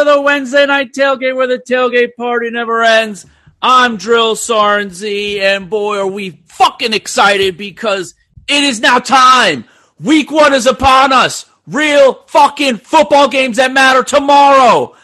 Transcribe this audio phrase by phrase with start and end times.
[0.00, 3.26] To the Wednesday night tailgate where the tailgate party never ends.
[3.60, 8.14] I'm Drill Sarnzy, and boy, are we fucking excited because
[8.48, 9.66] it is now time.
[9.98, 11.44] Week one is upon us.
[11.66, 14.96] Real fucking football games that matter tomorrow.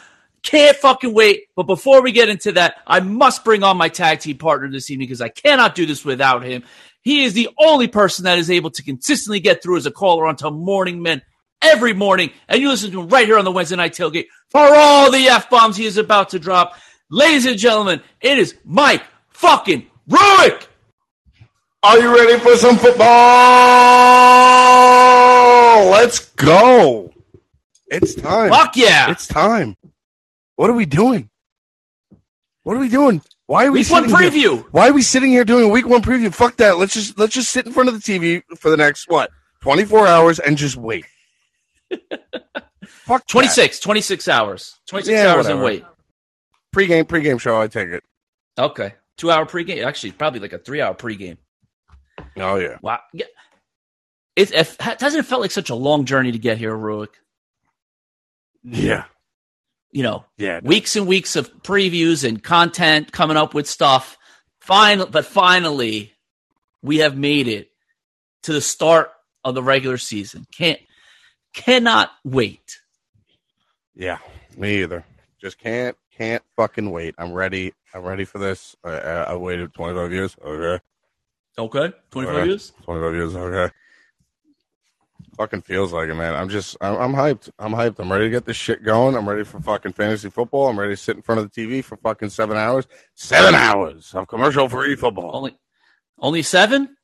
[0.42, 1.48] Can't fucking wait.
[1.54, 4.90] But before we get into that, I must bring on my tag team partner this
[4.90, 6.62] evening because I cannot do this without him.
[7.02, 10.26] He is the only person that is able to consistently get through as a caller
[10.26, 11.20] onto Morning Men
[11.66, 12.30] every morning.
[12.48, 15.26] And you listen to him right here on the Wednesday Night Tailgate for all the
[15.28, 16.74] F bombs he is about to drop.
[17.10, 20.66] Ladies and gentlemen, it is Mike fucking Ruick.
[21.82, 22.76] Are you ready for some
[24.86, 25.90] football?
[25.90, 27.12] Let's go.
[27.88, 28.50] It's time.
[28.50, 29.10] Fuck yeah.
[29.10, 29.76] It's time.
[30.56, 31.30] What are we doing?
[32.62, 33.22] What are we doing?
[33.46, 34.64] Why are we Week one sitting here- preview.
[34.72, 36.34] Why are we sitting here doing a week one preview?
[36.34, 36.78] Fuck that.
[36.78, 39.30] Let's just let's just sit in front of the TV for the next what?
[39.62, 41.04] 24 hours and just wait.
[42.86, 43.28] Fuck that.
[43.28, 44.76] 26, 26 hours.
[44.88, 45.84] 26 Yeah, hours and wait.
[46.72, 48.02] Pre-game pre-game show, I take it.
[48.58, 48.94] Okay.
[49.16, 49.84] Two hour pregame.
[49.84, 51.38] Actually, probably like a three hour pregame.
[52.36, 52.78] Oh yeah.
[52.82, 53.00] Wow.
[53.12, 53.26] Yeah.
[54.34, 57.14] It, it doesn't it felt like such a long journey to get here, Ruick.
[58.62, 59.04] Yeah.
[59.92, 60.60] You know, Yeah.
[60.62, 64.18] weeks and weeks of previews and content coming up with stuff.
[64.60, 66.12] Final, but finally,
[66.82, 67.70] we have made it
[68.42, 69.10] to the start
[69.44, 70.44] of the regular season.
[70.52, 70.80] Can't,
[71.56, 72.78] cannot wait.
[73.96, 74.18] Yeah,
[74.56, 75.04] me either.
[75.40, 77.14] Just can't can't fucking wait.
[77.18, 77.72] I'm ready.
[77.94, 78.76] I'm ready for this.
[78.84, 80.36] I, I, I waited 25 years.
[80.44, 80.82] Okay,
[81.58, 82.46] Okay, twenty five Okay.
[82.50, 82.72] years.
[82.84, 83.34] 25 years.
[83.36, 83.72] Okay.
[85.38, 86.34] Fucking feels like it, man.
[86.34, 87.50] I'm just I'm, I'm hyped.
[87.58, 87.98] I'm hyped.
[87.98, 89.14] I'm ready to get this shit going.
[89.16, 90.68] I'm ready for fucking fantasy football.
[90.68, 92.86] I'm ready to sit in front of the TV for fucking seven hours.
[93.14, 95.34] Seven hours of commercial free football.
[95.36, 95.56] Only,
[96.18, 96.96] only seven.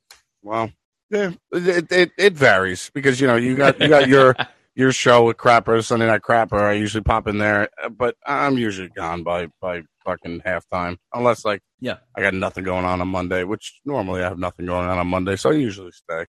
[0.43, 0.71] Well,
[1.13, 4.35] yeah, it, it it varies because you know you got you got your
[4.75, 6.61] your show with Crapper Sunday Night Crapper.
[6.63, 11.61] I usually pop in there, but I'm usually gone by by fucking halftime, unless like
[11.81, 11.99] Yeah.
[12.17, 15.07] I got nothing going on on Monday, which normally I have nothing going on on
[15.07, 16.25] Monday, so I usually stay.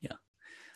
[0.00, 0.16] Yeah,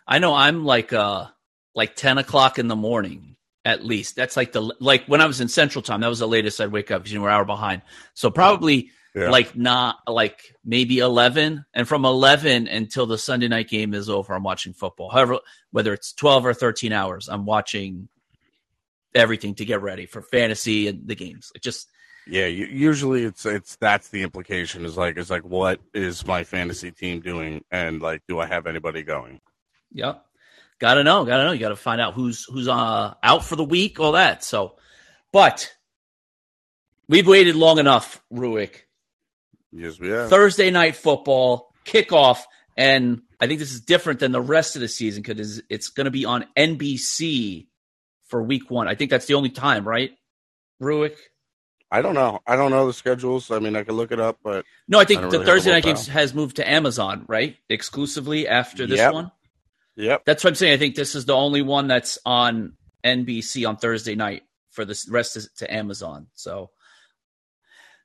[0.07, 1.27] I know I'm like uh
[1.75, 4.17] like ten o'clock in the morning at least.
[4.17, 6.03] That's like the like when I was in Central Time.
[6.03, 7.83] That was the latest I'd wake up because you know we're an hour behind.
[8.13, 9.31] So probably Yeah.
[9.31, 14.35] like not like maybe eleven, and from eleven until the Sunday night game is over,
[14.35, 15.11] I'm watching football.
[15.11, 15.39] However,
[15.73, 18.09] whether it's twelve or thirteen hours, I'm watching
[19.15, 21.51] everything to get ready for fantasy and the games.
[21.55, 21.89] It just
[22.27, 26.91] Yeah, usually it's it's that's the implication is like is like what is my fantasy
[26.91, 29.41] team doing, and like do I have anybody going?
[29.93, 30.25] Yep.
[30.79, 31.53] Gotta know, gotta know.
[31.53, 34.45] You gotta find out who's who's uh out for the week, all that.
[34.45, 34.77] So
[35.33, 35.75] but
[37.09, 38.88] we've waited long enough, Ruick.
[39.73, 40.31] Yes, we have.
[40.31, 42.41] Thursday night football, kickoff,
[42.77, 46.11] and I think this is different than the rest of the season because it's gonna
[46.11, 47.67] be on NBC
[48.27, 48.89] for week one.
[48.89, 50.13] I think that's the only time, right?
[50.81, 51.17] Ruick?
[51.91, 52.41] I don't know.
[52.47, 53.51] I don't know the schedules.
[53.51, 55.71] I mean, I could look it up, but No, I think I the really Thursday
[55.71, 57.57] night games has moved to Amazon, right?
[57.71, 59.13] Exclusively after this Yep.
[59.15, 59.33] one.
[59.97, 60.25] yep.
[60.27, 60.75] That's what I'm saying.
[60.75, 62.75] I think this is the only one that's on
[63.05, 64.43] NBC on Thursday night.
[64.71, 66.29] For the rest to Amazon.
[66.35, 66.71] So,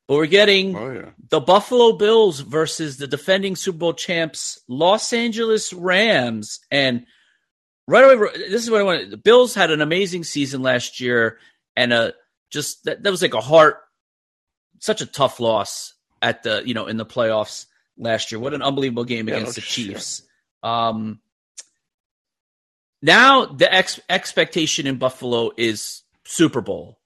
[0.07, 1.09] but we're getting Oh yeah.
[1.29, 6.59] the Buffalo Bills versus the defending Super Bowl champs, Los Angeles Rams.
[6.71, 7.05] And
[7.87, 9.09] right away, this is what I want.
[9.11, 11.37] The Bills had an amazing season last year,
[11.75, 12.11] and uh
[12.51, 13.77] just that, that was like a heart,
[14.79, 17.65] such a tough loss at the you know in the playoffs
[17.97, 18.39] last year.
[18.39, 19.61] What an unbelievable game Yeah, against the.
[19.61, 20.21] Chiefs.
[20.63, 21.19] Um,
[23.01, 26.99] now the ex- expectation in Buffalo is Super Bowl.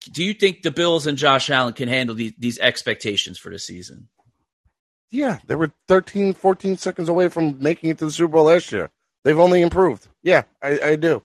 [0.00, 3.58] Do you think the Bills and Josh Allen can handle these, these expectations for the
[3.58, 4.08] season?
[5.10, 8.70] Yeah, they were 13, 14 seconds away from making it to the Super Bowl last
[8.72, 8.90] year.
[9.24, 10.06] They've only improved.
[10.22, 11.22] Yeah, I, I do.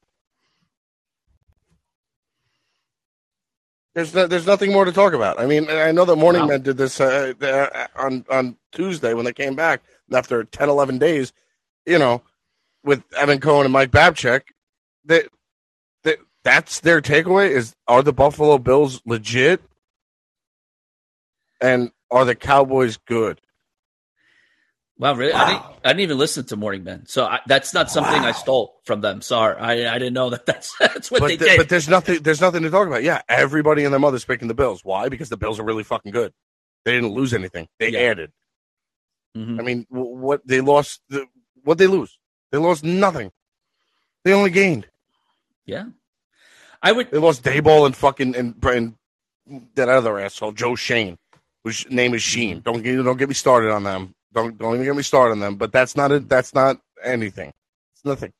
[3.94, 5.40] There's no, there's nothing more to talk about.
[5.40, 6.48] I mean, I know that Morning Wow.
[6.50, 10.98] Men did this uh, uh, on on Tuesday when they came back after 10, 11
[10.98, 11.32] days.
[11.86, 12.22] You know,
[12.84, 14.42] with Evan Cohen and Mike Babchik,
[15.06, 15.28] that
[16.46, 19.62] that's their takeaway is are the Buffalo Bills legit,
[21.60, 23.42] and are the Cowboys good?
[24.98, 25.34] Wow, really?
[25.34, 28.32] I, didn't, I didn't even listen to Morning Men, so I, that's not something I
[28.32, 29.20] stole from them.
[29.22, 30.46] Sorry, I, I didn't know that.
[30.46, 31.58] That's that's what but, they th- did.
[31.58, 33.04] but there's nothing there's nothing to talk about.
[33.04, 34.86] Yeah, everybody and their mother's picking the Bills.
[34.86, 35.10] Why?
[35.10, 36.32] Because the Bills are really fucking good.
[36.86, 37.68] They didn't lose anything.
[37.80, 38.00] They Yeah.
[38.12, 38.32] added.
[39.36, 39.60] Mhm.
[39.60, 41.02] I mean, what they lost?
[41.10, 41.26] The,
[41.66, 42.18] what they lose?
[42.54, 43.32] They lost nothing.
[44.24, 44.88] They only gained.
[45.66, 45.86] Yeah,
[46.86, 47.10] I would.
[47.10, 48.94] They lost Daboll and fucking and, and
[49.74, 51.18] that other asshole Joe Schoen,
[51.64, 52.62] whose name is Sheen.
[52.62, 54.14] Don't get don't get me started on them.
[54.32, 55.56] Don't don't even get me started on them.
[55.56, 56.30] But that's not it.
[56.30, 57.52] That's not anything.
[57.96, 58.34] It's nothing.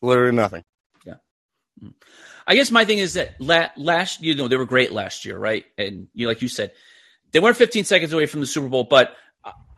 [0.00, 0.64] Literally nothing.
[1.06, 1.90] Yeah.
[2.44, 5.38] I guess my thing is that la- last, you know, they were great last year,
[5.38, 5.64] right?
[5.78, 6.72] And you, like you said,
[7.30, 9.14] they weren't 15 seconds away from the Super Bowl, but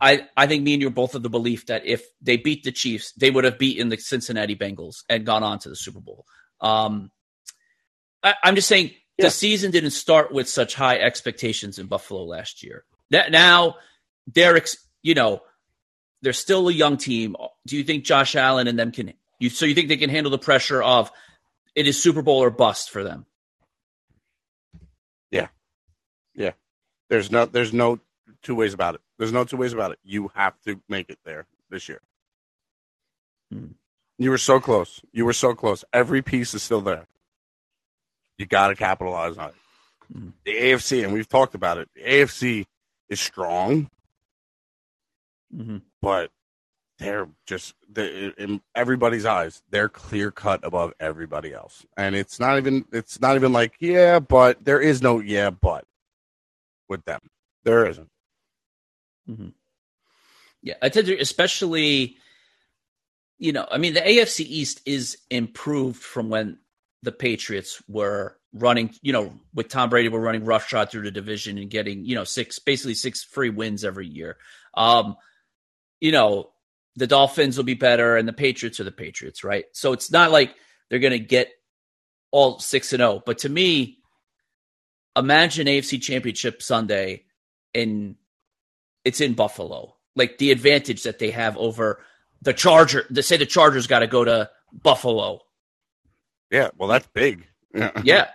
[0.01, 2.63] I, I think me and you are both of the belief that if they beat
[2.63, 6.01] the Chiefs, they would have beaten the Cincinnati Bengals and gone on to the Super
[6.01, 6.25] Bowl.
[6.59, 7.11] Um,
[8.25, 9.25] I, am just saying yeah.
[9.25, 12.83] the season didn't start with such high expectations in Buffalo last year.
[13.11, 13.75] That now
[14.27, 14.59] they're,
[15.03, 15.41] you know,
[16.21, 17.35] they're still a young team.
[17.67, 19.13] Do you think Josh Allen and them can?
[19.39, 21.11] You so you think they can handle the pressure of
[21.75, 23.25] it is Super Bowl or bust for them?
[25.29, 25.49] Yeah,
[26.33, 26.51] yeah.
[27.09, 27.99] There's no there's no
[28.41, 29.01] two ways about it.
[29.19, 29.99] There's no two ways about it.
[30.03, 32.01] You have to make it there this year.
[33.51, 33.73] Hmm.
[34.17, 35.01] You were so close.
[35.11, 35.83] You were so close.
[35.93, 37.05] Every piece is still there.
[38.37, 39.55] You got to capitalize on it.
[40.13, 40.29] Hmm.
[40.45, 41.89] The AFC, and we've talked about it.
[41.95, 42.65] The AFC
[43.09, 43.89] is strong.
[45.55, 45.77] Mm-hmm.
[46.01, 46.31] But
[46.99, 52.57] they're just they, in everybody's eyes they're clear cut above everybody else and it's not
[52.57, 55.85] even it's not even like yeah but there is no yeah but
[56.87, 57.19] with them
[57.63, 58.09] there isn't
[59.29, 59.49] mm-hmm.
[60.61, 62.17] yeah i tend to especially
[63.37, 66.57] you know i mean the afc east is improved from when
[67.05, 71.57] the patriots were running you know with tom brady were running roughshod through the division
[71.57, 74.37] and getting you know six basically six free wins every year
[74.75, 75.15] um
[76.05, 76.51] you know,
[76.95, 79.65] the Dolphins will be better and the Patriots are the Patriots, right?
[79.73, 80.55] So it's not like
[80.89, 81.49] they're going to get
[82.31, 83.99] all 6 and 0, but to me
[85.15, 87.23] imagine AFC Championship Sunday
[87.73, 88.15] and
[89.03, 89.95] it's in Buffalo.
[90.15, 92.01] Like the advantage that they have over
[92.41, 95.41] the Charger, they say the Chargers got to go to Buffalo.
[96.51, 97.47] Yeah, well that's big.
[98.03, 98.27] yeah.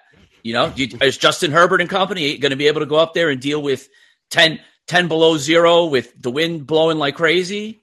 [0.43, 3.29] You know, is Justin Herbert and company going to be able to go up there
[3.29, 3.89] and deal with
[4.31, 7.83] 10 10 below zero with the wind blowing like crazy?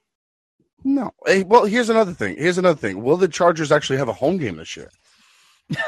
[0.83, 1.11] No.
[1.25, 2.35] Hey, well, here's another thing.
[2.37, 3.03] Here's another thing.
[3.03, 4.89] Will the Chargers actually have a home game this year?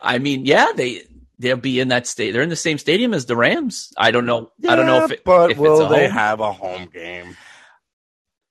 [0.00, 1.02] I mean, yeah, they
[1.38, 2.32] they'll be in that state.
[2.32, 3.92] They're in the same stadium as the Rams.
[3.96, 4.50] I don't know.
[4.58, 6.12] Yeah, I don't know if it, but if will they home.
[6.12, 7.36] have a home game?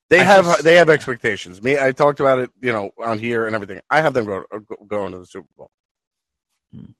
[0.09, 1.61] They I have just, they have expectations.
[1.63, 3.81] Me, I talked about it, you know, on here and everything.
[3.89, 4.45] I have them go,
[4.87, 5.71] going to the Super Bowl.
[6.71, 6.91] Hmm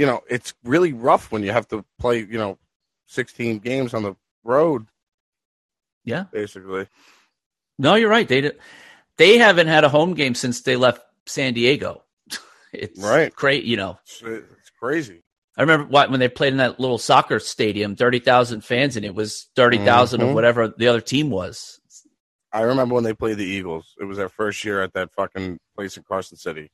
[0.00, 2.56] you know, it's really rough when you have to play, you know,
[3.08, 4.86] 16 games on the road.
[6.04, 6.24] Yeah.
[6.32, 6.88] Basically.
[7.78, 8.26] No, you're right.
[8.26, 8.52] They
[9.18, 12.02] they haven't had a home game since they left San Diego.
[12.72, 13.34] It's right.
[13.34, 13.98] Great, you know.
[14.22, 15.24] It's, crazy.
[15.58, 19.48] I remember when they played in that little soccer stadium, 30,000 fans, and it was
[19.56, 20.28] 30,000 mm-hmm.
[20.28, 21.79] of whatever the other team was.
[22.52, 23.94] I remember when they played the Eagles.
[24.00, 26.70] It was their first year at that fucking place in Carson City.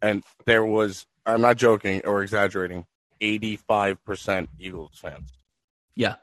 [0.00, 2.86] And there was I'm not joking or exaggerating.
[3.20, 5.32] 85% Eagles fans.
[5.94, 6.16] Yeah.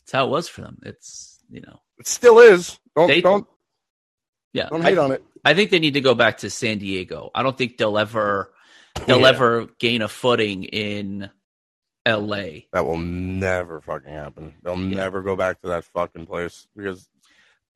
[0.00, 0.78] That's how it was for them.
[0.84, 1.80] It's, you know.
[1.98, 2.78] It still is.
[2.96, 3.46] Don't, they, don't,
[4.52, 4.68] yeah.
[4.68, 5.24] Don't hate I, on it.
[5.44, 7.30] I think they need to go back to San Diego.
[7.34, 8.52] I don't think they'll ever,
[9.06, 9.28] they'll yeah.
[9.28, 11.30] ever gain a footing in
[12.06, 12.62] LA.
[12.72, 14.54] That will never fucking happen.
[14.62, 14.96] They'll yeah.
[14.96, 17.08] never go back to that fucking place because.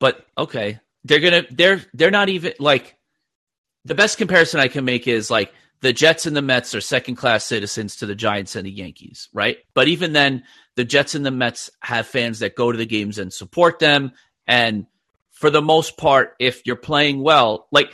[0.01, 0.81] But okay.
[1.05, 2.97] They're to, they're, they're not even like,
[3.85, 7.17] the best comparison I can make is like the Jets and the Mets are second
[7.17, 9.59] class citizens to the Giants and the Yankees, right?
[9.73, 10.45] But even then,
[10.77, 14.13] the Jets and the Mets have fans that go to the games and support them.
[14.47, 14.87] And
[15.31, 17.93] for the most part, if you're playing well, like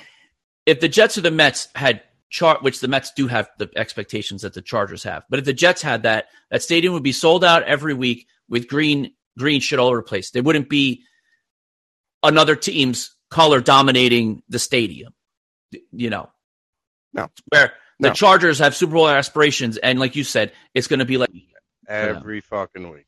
[0.64, 4.42] if the Jets or the Mets had chart, which the Mets do have the expectations
[4.42, 7.44] that the Chargers have, but if the Jets had that, that stadium would be sold
[7.44, 10.30] out every week with green green shit all over the place.
[10.30, 11.04] There wouldn't be
[12.22, 15.12] another team's color dominating the stadium.
[15.92, 16.30] You know,
[17.12, 17.28] no.
[17.48, 18.14] Where the no.
[18.14, 21.30] Chargers have Super Bowl aspirations, and like you said, it's going to be like
[21.88, 23.06] every fucking week.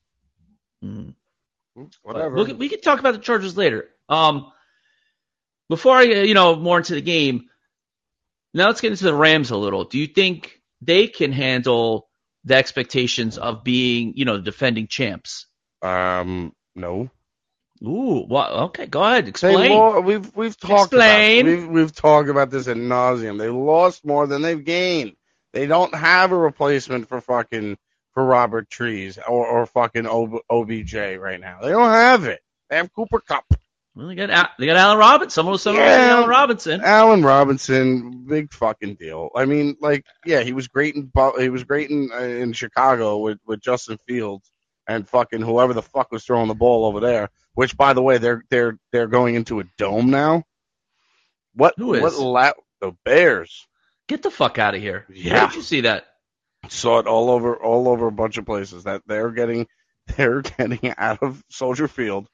[0.84, 1.84] Mm-hmm.
[2.02, 2.34] Whatever.
[2.34, 3.88] We'll, we can talk about the Chargers later.
[4.08, 4.50] Um,
[5.68, 7.48] before I, you know, more into the game,
[8.54, 9.84] now let's get into the Rams a little.
[9.84, 12.08] Do you think they can handle
[12.44, 15.46] the expectations of being, you know, the defending champs?
[15.82, 17.10] Um, no.
[17.82, 18.50] Ooh, what?
[18.50, 19.28] okay, go ahead.
[19.28, 19.70] Explain.
[19.70, 21.46] Lo- we've we've talked Explain.
[21.46, 23.38] about we've we've talked about this at nauseum.
[23.38, 25.12] They lost more than they've gained.
[25.52, 27.78] They don't have a replacement for fucking
[28.14, 31.60] for Robert Trees or, or fucking OBJ right now.
[31.62, 32.40] They don't have it.
[32.68, 33.44] They have Cooper Kupp.
[33.94, 35.30] Well, they got they got Allen Robinson.
[35.30, 36.80] Someone someone yeah, Allen Robinson.
[36.82, 39.30] Allen Robinson, big fucking deal.
[39.34, 43.18] I mean, like, yeah, he was great in he was great in uh, in Chicago
[43.18, 44.50] with with Justin Fields
[44.88, 47.28] and fucking whoever the fuck was throwing the ball over there.
[47.54, 50.44] Which, by the way, they're they're they're going into a dome now.
[51.54, 51.74] What?
[51.76, 52.02] Who is?
[52.02, 53.66] What la- the Bears?
[54.08, 55.04] Get the fuck out of here!
[55.10, 56.06] Yeah, Where did you see that?
[56.68, 59.66] Saw it all over all over a bunch of places that they're getting
[60.16, 62.26] they're getting out of Soldier Field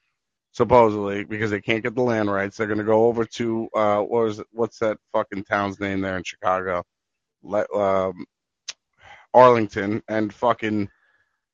[0.53, 2.57] supposedly because they can't get the land rights.
[2.57, 4.47] They're going to go over to uh, what was it?
[4.53, 6.85] What's that fucking town's name there in Chicago?
[7.43, 8.25] Le- um,
[9.35, 10.89] Arlington and fucking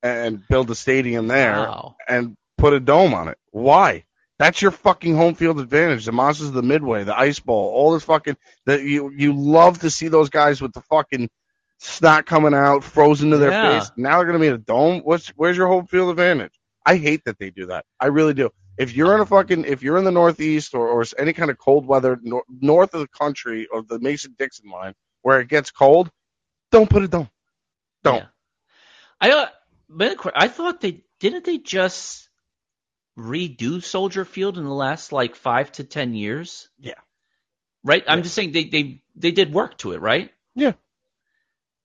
[0.03, 1.97] and build a stadium there Wow.
[2.09, 3.39] and put a dome on it.
[3.51, 4.05] Why?
[4.39, 6.07] That's your fucking home field advantage.
[6.07, 9.81] The Monsters of the Midway, the Ice Bowl, all this fucking that you you love
[9.81, 11.29] to see those guys with the fucking
[11.79, 13.81] snot coming out, frozen to their Yeah.
[13.81, 13.91] face.
[13.97, 15.01] Now they're gonna be in a dome.
[15.05, 16.53] What's where's your home field advantage?
[16.87, 17.85] I hate that they do that.
[18.01, 18.51] I really do.
[18.79, 21.59] If you're in a fucking if you're in the Northeast or, or any kind of
[21.59, 25.71] cold weather nor, north of the country or the Mason Dixon line where it gets
[25.71, 26.11] cold,
[26.73, 27.29] don't put a dome.
[28.03, 28.17] Don't.
[28.17, 28.27] Yeah.
[29.21, 29.49] I uh,
[29.91, 32.29] but I thought they didn't they just
[33.19, 36.69] redo Soldier Field in the last like five to ten years.
[36.79, 36.95] Yeah.
[37.85, 38.05] Right.
[38.07, 40.31] I'm just saying they they they did work to it, right?
[40.55, 40.73] Yeah.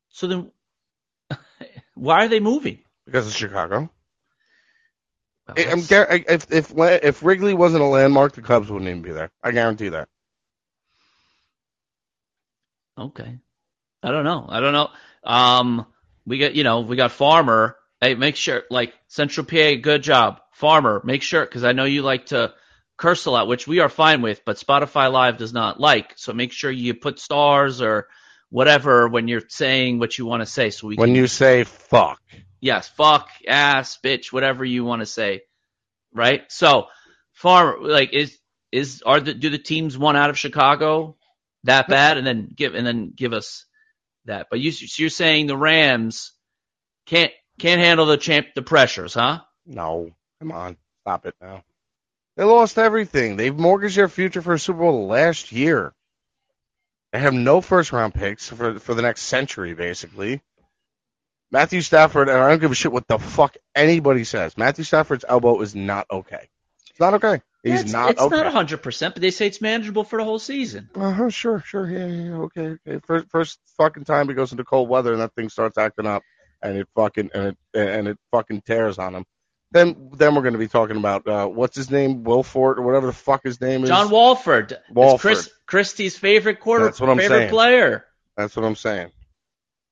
[0.10, 0.52] So then,
[1.96, 2.80] why are they moving?
[3.06, 3.90] Because it's Chicago.
[5.48, 9.30] Well, I'm if if if Wrigley wasn't a landmark, the Cubs wouldn't even be there.
[9.44, 10.10] I guarantee that.
[12.98, 13.38] Okay.
[14.02, 14.46] I don't know.
[14.48, 14.90] I don't know.
[15.24, 15.86] Um,
[16.26, 17.76] we got you know we got Farmer.
[18.06, 21.02] Hey, make sure like Central PA, good job, Farmer.
[21.04, 22.54] Make sure because I know you like to
[22.98, 26.14] curse a lot, which we are fine with, but Spotify Live does not like.
[26.16, 28.08] So make sure you put stars or
[28.50, 30.70] whatever when you're saying what you want to say.
[30.70, 32.22] So we When can, you say fuck,
[32.62, 35.42] yes, fuck, ass, bitch, whatever you want to say,
[36.14, 36.44] right?
[36.50, 36.86] So
[37.34, 38.38] Farmer, like is
[38.72, 41.18] is are the do the teams one out of Chicago
[41.64, 43.66] that bad, and then give and then give us
[44.26, 44.46] that.
[44.52, 46.34] But you so you're saying the Rams
[47.08, 49.42] can't can't handle the champ the pressures, huh?
[49.66, 51.64] no, come on, stop it now.
[52.38, 53.38] They lost everything.
[53.38, 55.94] They've mortgaged their future for a Super Bowl last year.
[57.14, 60.42] They have no first round picks for for the next century, basically.
[61.52, 64.58] Matthew Stafford, and I don't give a shit what the fuck anybody says.
[64.58, 66.50] Matthew Stafford's elbow is not okay.
[66.90, 67.42] It's not okay.
[67.64, 68.36] He's Yeah, it's, not it's okay.
[68.36, 70.90] not hundred percent, but they say it's manageable for the whole season.
[70.94, 73.00] Uh-huh, sure, sure, yeah, yeah, yeah, okay, okay.
[73.06, 76.24] First, first fucking time he goes into cold weather and that thing starts acting up,
[76.62, 79.26] and it fucking and it and it fucking tears on him.
[79.72, 83.08] Then, then we're going to be talking about uh, what's his name, Wilfort or whatever
[83.08, 83.90] the fuck his name is.
[83.90, 85.20] John Wolford, It's Wolford.
[85.20, 87.50] Chris Christie's favorite quarter, That's what I'm favorite saying.
[87.50, 88.06] player.
[88.38, 89.12] That's what I'm saying.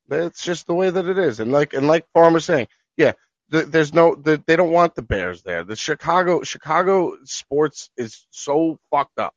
[0.10, 2.68] It's just the way that it is, and like and like Farmer's saying,
[2.98, 3.14] yeah,
[3.52, 5.64] th- there's no, th- they don't want the Bears there.
[5.64, 9.34] The Chicago Chicago sports is so fucked up.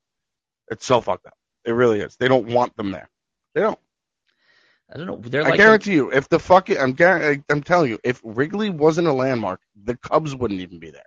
[0.69, 1.35] It's so fucked up.
[1.65, 2.17] It really is.
[2.17, 3.09] They don't want them there.
[3.55, 3.79] They don't.
[4.93, 5.17] I don't know.
[5.17, 6.97] They're I like guarantee you, if the fucking, I'm
[7.49, 11.03] I'm telling you, if Wrigley wasn't a landmark, the Cubs wouldn't even be there.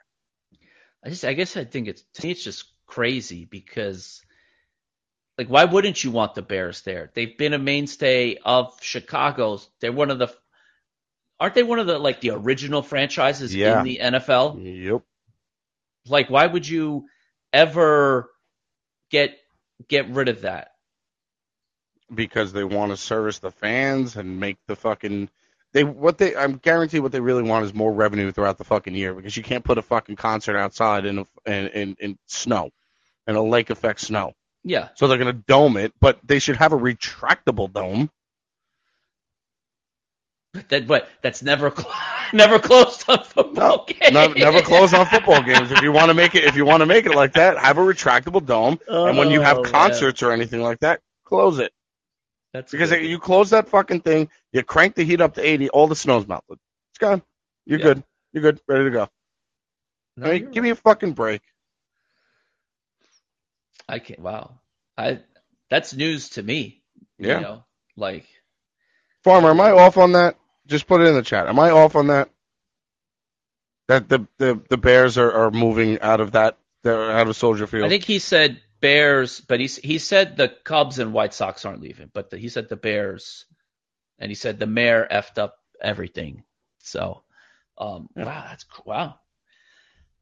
[1.03, 4.21] I just I guess I think it's to me it's just crazy because
[5.38, 7.09] like why wouldn't you want the Bears there?
[7.13, 9.69] They've been a mainstay of Chicago's.
[9.79, 10.33] They're one of the
[11.39, 13.79] aren't they one of the like the original franchises Yeah.
[13.79, 14.59] in the NFL?
[14.62, 15.03] Yep.
[16.07, 17.05] Like why would you
[17.53, 18.29] ever
[19.09, 19.38] get
[19.88, 20.71] get rid of that?
[22.13, 25.29] Because they want to service the fans and make the fucking
[25.73, 28.95] they what they I'm guarantee what they really want is more revenue throughout the fucking
[28.95, 32.71] year because you can't put a fucking concert outside in a, in, in in snow,
[33.27, 34.33] in a lake effect snow.
[34.63, 34.89] Yeah.
[34.95, 38.09] So they're gonna dome it, but they should have a retractable dome.
[40.69, 41.93] That but that's never cl-
[42.33, 44.11] never closed on football games.
[44.13, 45.71] No, never close on football games.
[45.71, 47.77] If you want to make it, if you want to make it like that, have
[47.77, 48.79] a retractable dome.
[48.87, 49.71] and when you Oh, have man.
[49.71, 51.71] concerts or anything like that, close it.
[52.53, 53.06] That's Because good.
[53.06, 56.27] you close that fucking thing, you crank the heat up to 80, all the snow's
[56.27, 56.58] melted.
[56.91, 57.22] It's gone.
[57.65, 57.86] You're Yeah.
[57.86, 58.03] good.
[58.34, 58.62] You're good.
[58.68, 59.10] Ready to go.
[60.18, 61.41] No, I mean, give me a fucking break.
[63.88, 64.20] I can't.
[64.20, 64.60] Wow,
[64.98, 65.20] I
[65.70, 66.82] that's news to me.
[67.18, 67.36] Yeah.
[67.36, 67.63] You know,
[67.96, 68.25] like
[69.24, 70.38] Farmer, am I off on that?
[70.68, 71.48] Just put it in the chat.
[71.48, 72.29] Am I off on that?
[73.88, 77.68] That the the, the Bears are, are moving out of that they're out of Soldier
[77.68, 77.86] Field.
[77.86, 81.81] I think he said Bears, but he he said the Cubs and White Sox aren't
[81.81, 83.45] leaving, but the, he said the Bears,
[84.17, 86.43] and he said the mayor effed up everything.
[86.79, 87.24] So,
[87.77, 88.86] um, wow, that's cool.
[88.88, 89.15] wow.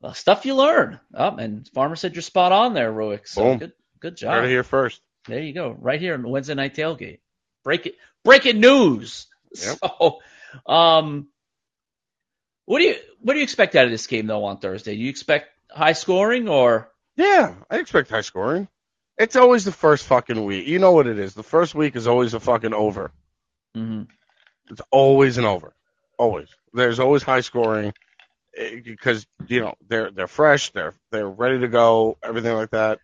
[0.01, 0.99] Well, stuff you learn.
[1.13, 3.27] Oh, and Farmer said you're spot on there, Ruick.
[3.27, 3.57] So Boom.
[3.57, 4.43] good, good job.
[4.43, 5.01] it here first.
[5.27, 7.19] There you go, right here on Wednesday Night Tailgate.
[7.63, 9.27] Break it, breaking news.
[9.53, 9.77] Yep.
[9.99, 10.19] So,
[10.65, 11.27] um,
[12.65, 14.95] what do you what do you expect out of this game though on Thursday?
[14.95, 16.91] Do you expect high scoring or?
[17.17, 18.67] Yeah, I expect high scoring.
[19.17, 20.67] It's always the first fucking week.
[20.67, 21.33] You know what it is.
[21.33, 23.11] The first week is always a fucking over.
[23.75, 24.07] Mhm.
[24.69, 25.73] It's always an over.
[26.19, 26.49] Always.
[26.73, 27.93] There's always high scoring
[28.55, 32.99] eh, because you know they're they're fresh, they're they're ready to go, everything like that.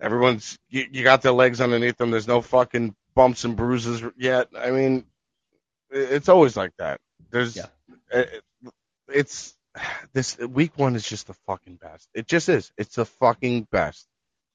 [0.00, 2.10] Everyone's you, you got their legs underneath them.
[2.10, 4.48] There's no fucking bumps and bruises yet.
[4.58, 5.06] I mean,
[5.90, 7.00] it's always like that.
[7.30, 7.66] There's Yeah.
[8.10, 8.26] eh,
[9.08, 9.56] it's
[10.12, 12.08] this week one is just the fucking best.
[12.14, 12.72] It just is.
[12.76, 14.06] It's the fucking best.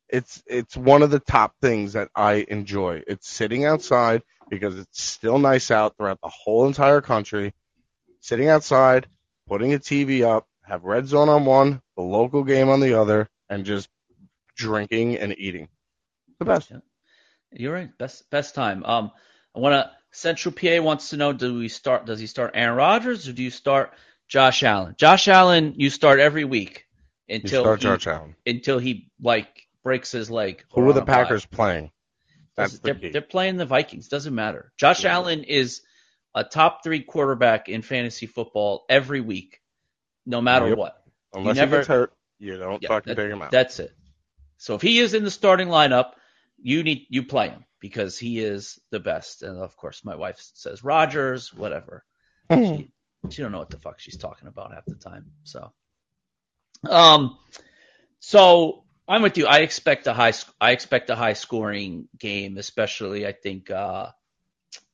[0.10, 3.04] It's it's one of the top things that I enjoy.
[3.08, 7.54] It's sitting outside because it's still nice out throughout the whole entire country.
[8.22, 9.08] Sitting outside,
[9.48, 13.30] putting a TV up, have red zone on one, the local game on the other,
[13.50, 13.90] and just
[14.56, 15.68] drinking and eating.
[16.40, 16.72] The best.
[16.72, 16.78] Yeah.
[17.52, 17.98] You're right.
[17.98, 18.84] Best best time.
[18.86, 19.12] Um,
[19.56, 19.92] I want to.
[20.12, 22.06] Central PA wants to know: Do we start?
[22.06, 23.94] Does he start Aaron Rodgers or do you start
[24.28, 24.96] Josh Allen?
[24.98, 26.86] Josh Allen, you start every week
[27.30, 28.36] until start he, Josh Allen.
[28.46, 30.64] until he like breaks his leg.
[30.74, 31.14] Who are the on a bye.
[31.24, 31.92] Packers playing?
[32.56, 34.08] That's the they're, they're playing the Vikings.
[34.08, 34.72] Doesn't matter.
[34.78, 35.14] Josh Yeah.
[35.14, 35.82] Allen is
[36.36, 39.62] a top three quarterback in fantasy football every week,
[40.26, 40.78] no matter Yep.
[40.78, 41.04] what.
[41.34, 43.52] Unless never- he gets hurt, you don't Yeah, fucking that- him out.
[43.52, 43.94] That's it.
[44.58, 46.14] So if he is in the starting lineup,
[46.60, 49.44] you need you play him because he is the best.
[49.44, 52.04] And of course, my wife says Rodgers, whatever.
[52.50, 52.64] Hmm.
[52.64, 52.92] She,
[53.30, 55.26] she don't know what the fuck she's talking about half the time.
[55.44, 55.72] So,
[56.90, 57.38] um,
[58.20, 59.48] so I'm with you.
[59.48, 60.34] I expect a high.
[60.60, 63.26] I expect a high scoring game, especially.
[63.28, 63.72] I think.
[63.72, 64.12] uh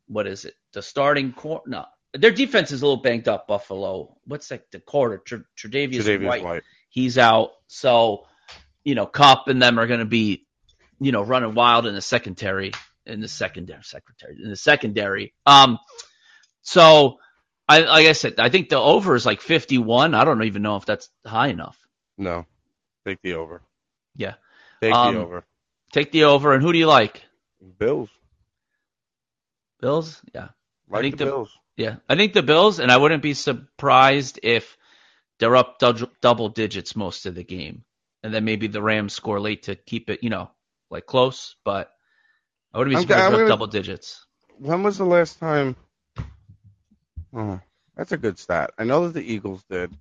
[0.07, 0.55] What is it?
[0.73, 1.63] The starting court?
[1.67, 3.47] No, their defense is a little banged up.
[3.47, 4.17] Buffalo.
[4.25, 4.69] What's that?
[4.71, 5.17] The quarter?
[5.19, 6.43] Tr- Tre'Davious, Tre'Davious White.
[6.43, 6.63] White.
[6.89, 7.51] He's out.
[7.67, 8.25] So,
[8.83, 10.45] you know, Kupp and them are going to be,
[10.99, 12.71] you know, running wild in the secondary,
[13.05, 15.33] in the secondary, secretary, in the secondary.
[15.45, 15.79] Um,
[16.61, 17.17] so,
[17.67, 20.13] I like I said, I think the over is like 51.
[20.13, 21.77] I don't even know if that's high enough.
[22.17, 22.45] No,
[23.05, 23.61] take the over.
[24.15, 24.35] Yeah.
[24.81, 25.45] Take Um, the over.
[25.93, 26.53] Take the over.
[26.53, 27.23] And who do you like?
[27.79, 28.09] Bills.
[29.79, 30.21] Bills?
[30.33, 30.49] Yeah.
[30.89, 31.57] Like think the the- Bills.
[31.75, 31.95] Yeah.
[32.07, 34.77] I think the Bills, and I wouldn't be surprised if
[35.39, 37.83] they're up dou- double digits most of the game.
[38.21, 40.51] And then maybe the Rams score late to keep it, you know,
[40.91, 41.91] like close, but
[42.73, 44.25] I wouldn't be I'm- surprised if I'm they're up gonna- double digits.
[44.59, 45.75] When was the last time?
[47.35, 47.59] Oh,
[47.95, 48.71] that's a good stat.
[48.77, 49.91] I know that the Eagles did.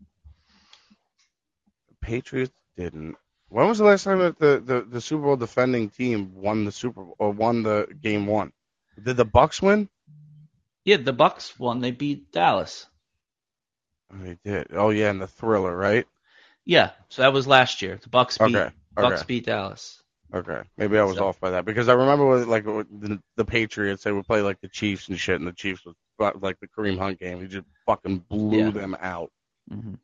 [1.89, 3.17] The Patriots didn't.
[3.49, 6.73] When was the last time that the, the, the Super Bowl defending team won the
[6.73, 8.53] Super Bowl, or won the game one?
[9.03, 9.89] Did the Bucs win?
[10.85, 11.81] Yeah, the Bucs won.
[11.81, 12.87] They beat Dallas.
[14.13, 14.69] Oh, they did.
[14.73, 16.07] Oh yeah, and the Thriller, right?
[16.65, 17.99] Yeah, so that was last year.
[18.03, 18.73] The Bucs beat Okay.
[18.97, 19.23] Bucs Okay.
[19.27, 20.03] beat Dallas.
[20.35, 20.63] Okay.
[20.79, 24.03] Maybe I was So- off by that because I remember with, like the, the Patriots,
[24.05, 25.95] they would play like the Chiefs and shit, and the Chiefs but,
[26.41, 27.41] like the Kareem Hunt game.
[27.41, 28.71] He just fucking blew Yeah.
[28.71, 29.31] them out.
[29.69, 29.95] hmm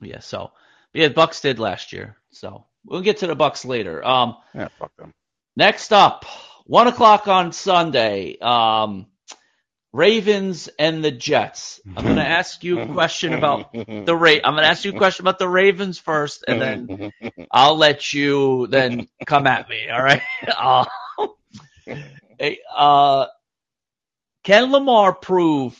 [0.00, 0.52] Yeah, so
[0.92, 2.16] yeah, the Bucs did last year.
[2.30, 4.04] So we'll get to the Bucs later.
[4.04, 5.12] Um, Yeah, fuck them.
[5.56, 6.24] Next up,
[6.66, 8.38] one o'clock on Sunday.
[8.38, 9.06] Um,
[9.92, 11.80] Ravens and the Jets.
[11.96, 14.90] I'm going to ask you a question about the Ra- I'm going to ask you
[14.90, 17.12] a question about the Ravens first, and then
[17.52, 19.88] I'll let you then come at me.
[19.90, 20.22] All right.
[20.48, 20.84] Uh,
[22.38, 23.26] hey, uh,
[24.44, 25.78] can Lamar prove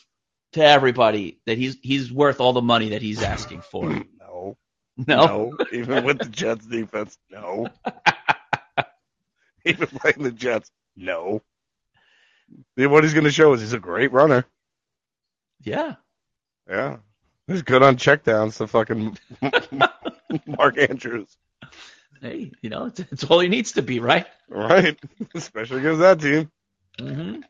[0.52, 3.88] to everybody that he's he's worth all the money that he's asking for?
[4.20, 4.56] no,
[4.96, 5.26] No.
[5.56, 7.68] no, even with the Jets defense, no.
[9.64, 11.40] even playing the Jets, no.
[12.76, 14.44] What he's going to show is he's a great runner.
[15.62, 15.94] Yeah.
[16.68, 16.96] Yeah,
[17.46, 18.56] he's good on checkdowns.
[18.58, 19.18] To fucking
[20.46, 21.36] Mark Andrews,
[22.20, 24.26] Hey, you know, it's, it's all he needs to be, right?
[24.48, 24.98] right?
[25.34, 26.50] Especially against that team.
[26.98, 27.40] Mm-hmm.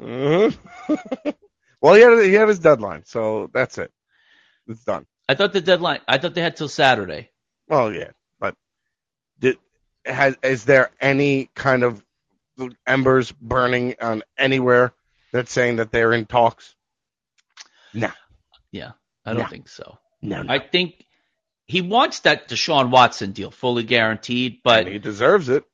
[0.00, 0.50] Uh-huh.
[1.80, 3.92] well, he had he had his deadline, so that's it.
[4.66, 5.06] It's done.
[5.28, 6.00] I thought the deadline.
[6.06, 7.30] I thought they had till Saturday.
[7.68, 8.54] Well, yeah, but
[9.38, 9.56] did
[10.04, 12.04] has is there any kind of
[12.86, 14.92] embers burning on anywhere
[15.32, 16.74] that's saying that they're in talks?
[17.94, 18.10] No,
[18.72, 18.92] Yeah,
[19.24, 19.48] I don't No.
[19.48, 19.98] think so.
[20.22, 21.06] no, I think
[21.66, 25.64] he wants that Deshaun Watson deal fully guaranteed, but he deserves it.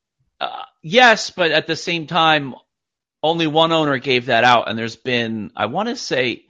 [0.41, 2.55] uh, yes, but at the same time,
[3.23, 6.45] only one owner gave that out, and there's been I want to say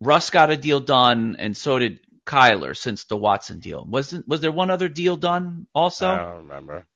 [0.00, 3.84] Russ got a deal done, and so did Kyler since the Watson deal.
[3.84, 6.08] Wasn't was there one other deal done also?
[6.08, 6.86] I don't remember.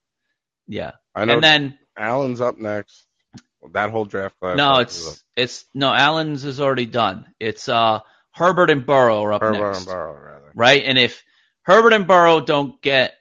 [0.66, 3.06] yeah, I know and then Allen's up next.
[3.72, 4.56] That whole draft class.
[4.56, 7.26] no, it's it's no Allen's is already done.
[7.38, 8.00] It's uh
[8.32, 9.78] Herbert and Burrow are up Herbert next.
[9.78, 10.52] and Burrow, rather.
[10.54, 10.82] right?
[10.84, 11.22] And if
[11.62, 13.14] Herbert and Burrow don't get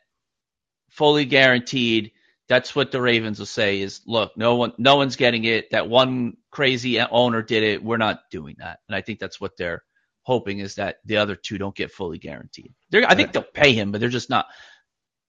[0.92, 2.12] fully guaranteed,
[2.50, 5.70] that's what the Ravens will say is, look, no one, no one's getting it.
[5.70, 7.84] That one crazy owner did it.
[7.84, 8.80] We're not doing that.
[8.90, 9.84] And I think that's what they're
[10.24, 12.74] hoping is that the other two don't get fully guaranteed.
[12.90, 14.48] They're, I think they'll pay him, but they're just not.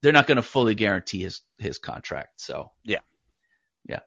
[0.03, 2.41] They're not going to fully guarantee his his contract.
[2.41, 3.01] So Yeah.
[3.87, 4.01] yeah.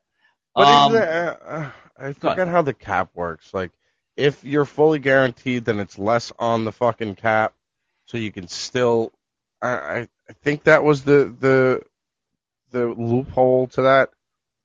[0.56, 3.54] But Um, is there, uh, uh, I go forget how the cap works.
[3.54, 3.72] Like,
[4.18, 7.54] if you're fully guaranteed, then it's less on the fucking cap,
[8.06, 9.14] so you can still.
[9.62, 9.98] I I,
[10.30, 11.84] I think that was the the
[12.74, 14.10] the loophole to that.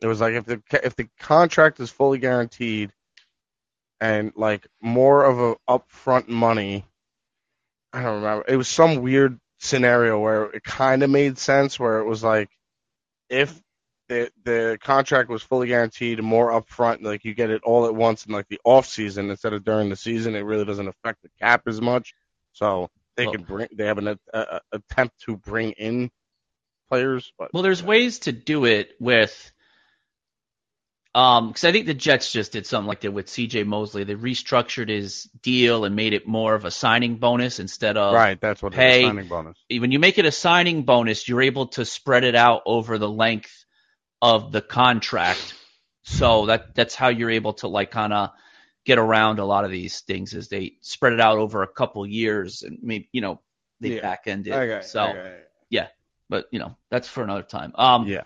[0.00, 2.92] It was like if the if the contract is fully guaranteed,
[4.00, 6.84] and like more of a upfront money,
[7.92, 8.44] I don't remember.
[8.48, 12.48] It was some weird scenario where it kind of made sense, where it was like
[13.28, 13.60] if
[14.08, 17.94] the the contract was fully guaranteed, and more upfront, like you get it all at
[17.94, 21.22] once in like the off season instead of during the season, it really doesn't affect
[21.22, 22.14] the cap as much.
[22.52, 26.10] So they Well- could bring, they have an a, a, attempt to bring in
[26.88, 29.52] players, but Well, there's ways to do it with,
[31.14, 33.64] um, because I think the Jets just did something like that with C.J.
[33.64, 34.04] Mosley.
[34.04, 38.40] They restructured his deal and made it more of a signing bonus instead of right,
[38.40, 39.56] that's what pay- signing bonus.
[39.70, 43.08] when you make it a signing bonus, you're able to spread it out over the
[43.08, 43.64] length
[44.22, 45.54] of the contract.
[46.02, 48.30] So that that's how you're able to like kind of
[48.86, 52.06] get around a lot of these things is they spread it out over a couple
[52.06, 53.40] years and maybe you know
[53.80, 54.00] they Yeah.
[54.00, 54.54] back end it.
[54.54, 55.40] Okay, so, okay.
[56.28, 57.72] But you know that's for another time.
[57.74, 58.24] Um, yeah,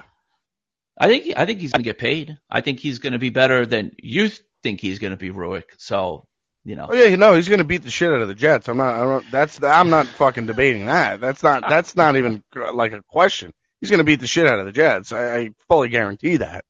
[0.99, 2.38] I think I think he's gonna get paid.
[2.51, 4.31] I think he's gonna be better than you
[4.62, 5.71] think he's gonna be, Ruick.
[5.79, 6.27] So
[6.65, 8.69] you know, oh yeah, no, he's gonna beat the shit out of the Jets.
[8.69, 11.21] I'm not, I don't, that's, I'm not fucking debating that.
[11.21, 13.53] That's not, that's not even like a question.
[13.81, 15.11] He's gonna beat the shit out of the Jets.
[15.11, 16.65] I, I fully guarantee that.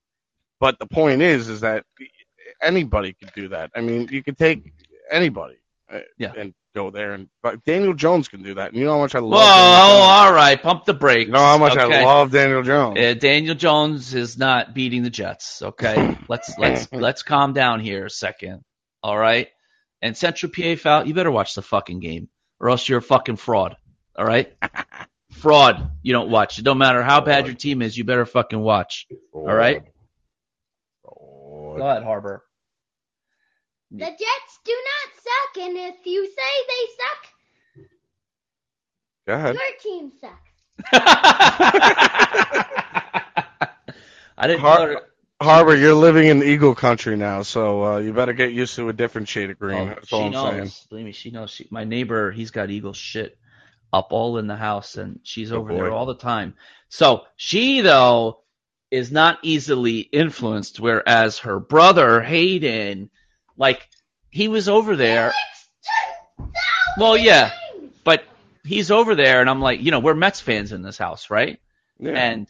[0.61, 1.85] But the point is, is that
[2.63, 3.71] anybody could do that.
[3.75, 4.73] I mean, you could take
[5.11, 5.57] anybody,
[5.93, 6.33] uh, Yeah.
[6.39, 8.69] and go there, and but Daniel Jones can do that.
[8.69, 9.33] And you know how much I love.
[9.33, 10.05] whoa, Daniel Jones.
[10.05, 11.27] all right, pump the brakes.
[11.27, 12.01] You know how much okay?
[12.01, 12.99] I love Daniel Jones.
[12.99, 15.63] Uh, Daniel Jones is not beating the Jets.
[15.63, 18.63] Okay, let's let's let's calm down here a second.
[19.03, 19.49] All right,
[20.01, 21.07] and Central PA foul.
[21.07, 22.29] You better watch the fucking game,
[22.61, 23.77] or else you're a fucking fraud.
[24.17, 24.53] All right,
[25.33, 25.91] fraud.
[26.03, 26.59] You don't watch.
[26.59, 27.97] It don't matter how bad your team is.
[27.97, 29.07] You better fucking watch.
[29.33, 29.83] All right.
[31.05, 32.45] Go ahead, Harbor.
[33.99, 37.87] The Jets do not suck, and if you say they suck,
[39.27, 39.55] Go ahead.
[39.55, 40.93] your team sucks.
[44.39, 45.01] I didn't Har- know.
[45.43, 48.93] Harbor, you're living in Eagle country now, so uh, you better get used to a
[48.93, 49.79] different shade of green.
[49.79, 50.41] Oh, That's she all I'm knows.
[50.55, 50.71] saying.
[50.89, 51.51] Believe me, she knows.
[51.51, 53.37] She, my neighbor, he's got eagle shit
[53.93, 56.55] up all in the house, and she's Good over there all the time.
[56.89, 58.39] So she though
[58.91, 63.11] is not easily influenced, whereas her brother Hayden,
[63.63, 63.89] like
[64.31, 65.33] he was over there.
[66.99, 67.53] Well, yeah,
[68.05, 68.25] but
[68.65, 71.59] he's over there, and I'm like, you know, we're Mets fans in this house, right?
[71.99, 72.11] Yeah.
[72.13, 72.49] and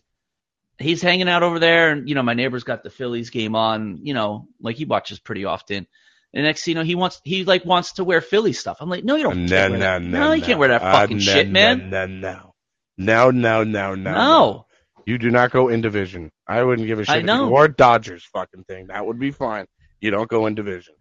[0.78, 3.98] he's hanging out over there and you know my neighbor's got the phillies game on
[4.02, 5.86] you know like he watches pretty often
[6.32, 8.88] and next thing you know he wants he like wants to wear philly stuff i'm
[8.88, 10.02] like no you don't no, can't wear no, that.
[10.02, 12.54] no, no you can't wear that Uh, fucking no, shit man No, no,
[12.96, 14.66] no, no, no, no, no
[15.06, 16.30] You do not go in division.
[16.48, 17.14] I wouldn't give a shit.
[17.14, 17.44] I if know.
[17.44, 18.86] you wore a Dodgers fucking thing.
[18.86, 19.66] That would be fine.
[20.00, 20.94] You don't go in division.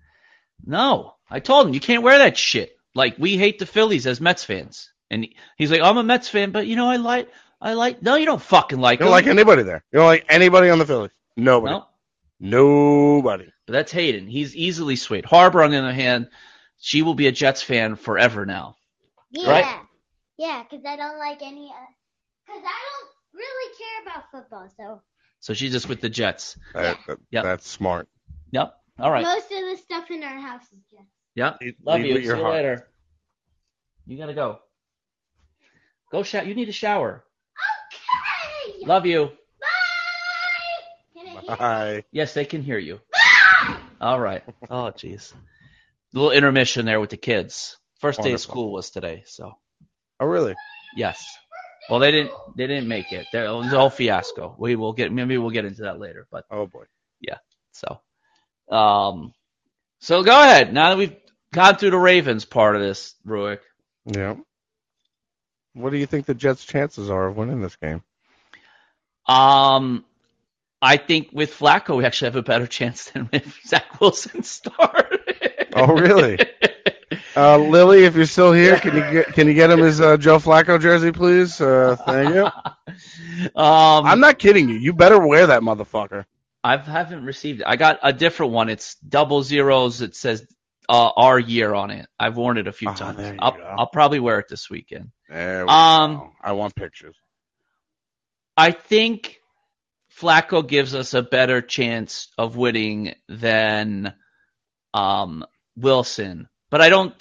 [0.65, 4.19] No i told him you can't wear that shit like we hate the phillies as
[4.21, 7.29] mets fans and he's like i'm a mets fan but you know i like
[7.61, 9.25] i like no you don't fucking like You don't them.
[9.25, 9.83] like anybody there.
[9.91, 11.11] You don't like anybody on the Phillies.
[11.37, 11.73] Nobody.
[11.73, 11.85] no
[12.39, 13.45] Nobody.
[13.67, 16.27] but that's hayden he's easily swayed harbor on the other hand
[16.79, 18.75] she will be a jets fan forever now
[19.31, 19.49] Yeah.
[19.49, 19.79] Right?
[20.37, 21.67] Yeah, because I don't like any.
[21.69, 21.85] Uh,
[22.47, 25.01] because I don't really care about football, so
[25.39, 27.43] so she's just with the jets uh, That- that- Yep.
[27.43, 28.07] That's smart.
[28.51, 31.07] yep all right most of the stuff in our house is just.
[31.35, 31.55] Yeah.
[31.61, 32.13] Lead- Love you.
[32.13, 32.53] with See you heart.
[32.53, 32.87] later.
[34.05, 34.59] You gotta go.
[36.11, 36.43] Go shower.
[36.43, 37.23] You need a shower.
[38.75, 38.85] Okay.
[38.85, 39.25] Love you.
[39.61, 41.21] Bye.
[41.23, 41.55] Can I hear?
[41.57, 42.03] Bye.
[42.11, 42.99] Yes, they can hear you.
[43.11, 43.77] Bye.
[44.01, 44.43] All right.
[44.69, 45.33] Oh, jeez.
[46.13, 47.77] Little intermission there with the kids.
[47.99, 49.53] First day of school was today, so
[50.19, 50.55] Oh, really?
[50.97, 51.23] yes.
[51.89, 52.31] Well, they didn't.
[52.57, 53.25] They didn't make it.
[53.31, 54.55] There- It was a whole fiasco.
[54.57, 55.11] We will get.
[55.11, 56.27] Maybe we'll get into that later.
[56.31, 56.83] But Oh, boy.
[57.21, 57.37] Yeah.
[57.71, 57.99] So,
[58.71, 59.33] um,
[59.99, 60.73] so go ahead.
[60.73, 61.15] Now that we've
[61.53, 63.59] gone through the Ravens part of this, Ruick.
[64.05, 64.35] Yeah.
[65.73, 68.03] What do you think the Jets' chances are of winning this game?
[69.27, 70.03] Um,
[70.81, 75.19] I think with Flacco, we actually have a better chance than with Zach Wilson started.
[75.73, 76.39] Oh, really?
[77.35, 80.17] Uh, Lily, if you're still here, can you get can you get him his uh,
[80.17, 81.61] Joe Flacco jersey, please?
[81.61, 82.45] Uh, thank you.
[83.55, 84.75] um, I'm not kidding you.
[84.75, 86.25] You better wear that motherfucker.
[86.63, 87.67] I haven't received it.
[87.67, 88.69] I got a different one.
[88.69, 90.01] It's double zeros.
[90.01, 90.45] It says
[90.87, 92.07] uh, our year on it.
[92.19, 93.37] I've worn it a few Oh, times.
[93.39, 93.57] I'll.
[93.79, 95.11] I'll probably wear it this weekend.
[95.29, 96.31] There we Um, go.
[96.41, 97.15] I want pictures.
[98.57, 99.39] I think
[100.19, 104.13] Flacco gives us a better chance of winning than
[104.93, 105.45] um,
[105.75, 107.15] Wilson, but I don't.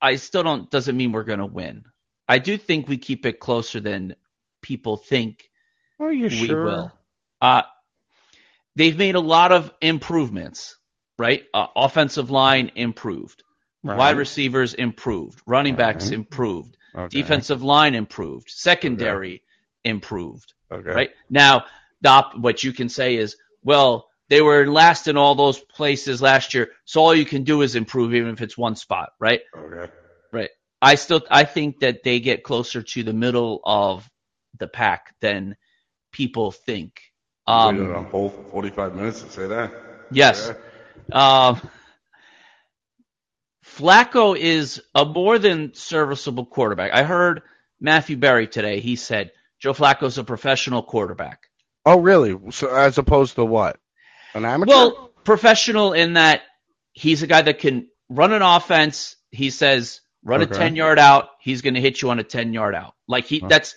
[0.00, 0.70] I still don't.
[0.70, 1.84] Doesn't mean we're going to win.
[2.28, 4.14] I do think we keep it closer than
[4.62, 5.50] people think
[5.98, 6.92] Are you we will.
[7.40, 7.62] Uh,
[8.76, 10.76] they've made a lot of improvements,
[11.18, 11.44] right?
[11.52, 13.42] Uh, offensive line improved,
[13.82, 13.96] Right.
[13.98, 16.14] wide receivers improved, running backs Right.
[16.14, 17.20] improved, Okay.
[17.20, 19.42] defensive line improved, secondary
[19.84, 20.90] improved Okay.
[20.90, 21.10] right?
[21.28, 21.66] Now,
[22.00, 26.22] the op- what you can say is, well, they were last in all those places
[26.22, 29.40] last year, so all you can do is improve, even if it's one spot, right?
[29.56, 29.92] Okay.
[30.32, 30.50] Right.
[30.80, 34.08] I still I think that they get closer to the middle of
[34.58, 35.56] the pack than
[36.12, 37.00] people think.
[37.46, 39.72] Um, Waited a whole forty-five minutes to say that.
[40.10, 40.52] Yes.
[41.08, 41.16] Yeah.
[41.16, 41.56] Uh,
[43.64, 46.92] Flacco is a more than serviceable quarterback.
[46.92, 47.42] I heard
[47.80, 48.80] Matthew Berry today.
[48.80, 51.48] He said Joe Flacco's a professional quarterback.
[51.84, 52.38] Oh, really?
[52.50, 53.78] So as opposed to what?
[54.34, 54.72] An amateur?
[54.72, 56.42] Well, professional in that
[56.92, 59.16] he's a guy that can run an offense.
[59.30, 60.54] He says run okay.
[60.54, 61.30] a 10 yard out.
[61.40, 62.94] He's going to hit you on a 10 yard out.
[63.08, 63.48] Like he, huh.
[63.48, 63.74] that's,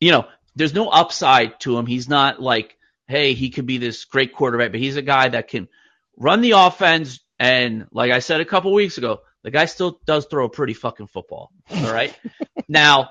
[0.00, 1.86] you know, there's no upside to him.
[1.86, 5.48] He's not like, hey, he could be this great quarterback, but he's a guy that
[5.48, 5.68] can
[6.16, 7.20] run the offense.
[7.38, 10.74] And like I said a couple weeks ago, the guy still does throw a pretty
[10.74, 11.52] fucking football.
[11.70, 12.18] All right.
[12.68, 13.10] now,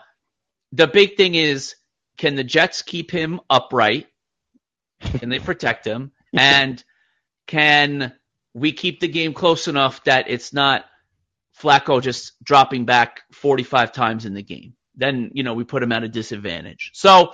[0.74, 1.76] the big thing is,
[2.18, 4.08] can the Jets keep him upright?
[5.00, 6.12] Can they protect him?
[6.34, 6.84] And
[7.48, 8.14] can
[8.54, 10.86] we keep the game close enough that it's not
[11.62, 14.74] Flacco just dropping back 45 times in the game?
[14.98, 16.92] Then, you know, we put him at a disadvantage.
[16.94, 17.34] So,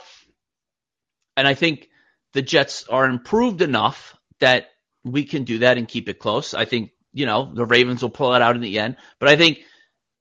[1.38, 1.90] and I think
[2.34, 4.68] the Jets are improved enough that
[5.04, 6.54] we can do that and keep it close.
[6.54, 8.98] I think, you know, the Ravens will pull it out in the end.
[9.20, 9.60] But I think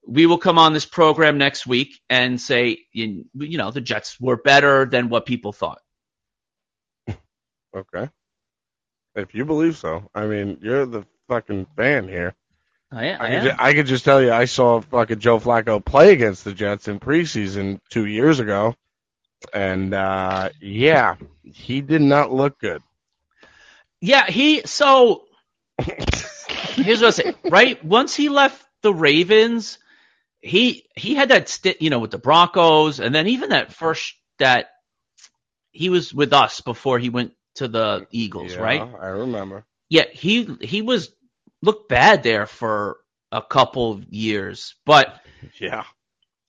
[0.07, 4.37] we will come on this program next week and say, you know, the Jets were
[4.37, 5.79] better than what people thought.
[7.73, 8.09] Okay.
[9.15, 10.09] If you believe so.
[10.13, 12.35] I mean, you're the fucking fan here.
[12.91, 13.11] I.
[13.11, 16.11] I, I, could, just, I could just tell you, I saw fucking Joe Flacco play
[16.11, 18.75] against the Jets in preseason two years ago.
[19.53, 22.83] And, uh, yeah, he did not look good.
[24.01, 25.23] Yeah, he, so,
[25.81, 27.83] here's what I say, right?
[27.83, 29.77] Once he left the Ravens,
[30.41, 34.15] he he had that st- you know with the Broncos, and then even that first
[34.39, 34.71] that
[35.71, 38.81] he was with us before he went to the Eagles, yeah, right?
[38.99, 39.65] I remember.
[39.89, 41.11] Yeah, he he was
[41.61, 42.97] looked bad there for
[43.31, 45.21] a couple of years, but
[45.59, 45.83] yeah,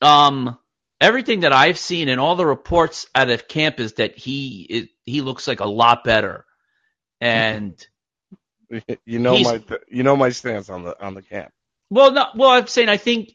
[0.01, 0.59] um,
[1.01, 4.89] everything that I've seen and all the reports out of camp is that he is,
[5.05, 6.45] he looks like a lot better,
[7.21, 7.75] and
[9.07, 11.53] you know my you know my stance on the on the camp.
[11.91, 13.35] Well, no, well I'm saying I think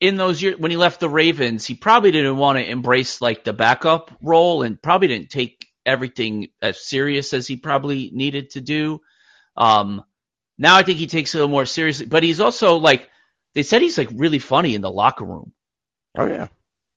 [0.00, 3.44] in those years when he left the Ravens, he probably didn't want to embrace like
[3.44, 8.60] the backup role and probably didn't take everything as serious as he probably needed to
[8.60, 9.00] do.
[9.56, 10.04] Um,
[10.58, 13.08] now I think he takes it a little more seriously, but he's also like
[13.54, 15.52] they said he's like really funny in the locker room.
[16.16, 16.48] Oh yeah,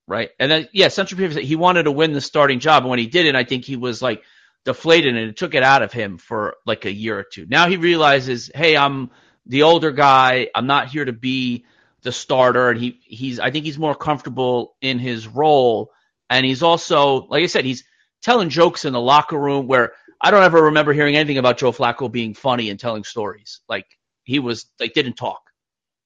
[0.08, 0.30] right.
[0.39, 3.00] And then yeah, Central P said he wanted to win the starting job, and when
[3.00, 4.24] he did it, I think he was like
[4.65, 7.45] deflated, and it took it out of him for like a year or two.
[7.48, 9.12] Now he realizes, hey, I'm
[9.45, 10.50] the older guy.
[10.54, 11.65] I'm not here to be
[12.02, 15.91] the starter, and he he's I think he's more comfortable in his role,
[16.30, 17.84] and he's also like I said, he's
[18.21, 21.71] telling jokes in the locker room where I don't ever remember hearing anything about Joe
[21.71, 23.62] Flacco being funny and telling stories.
[23.69, 23.86] Like
[24.23, 25.41] he was like didn't talk.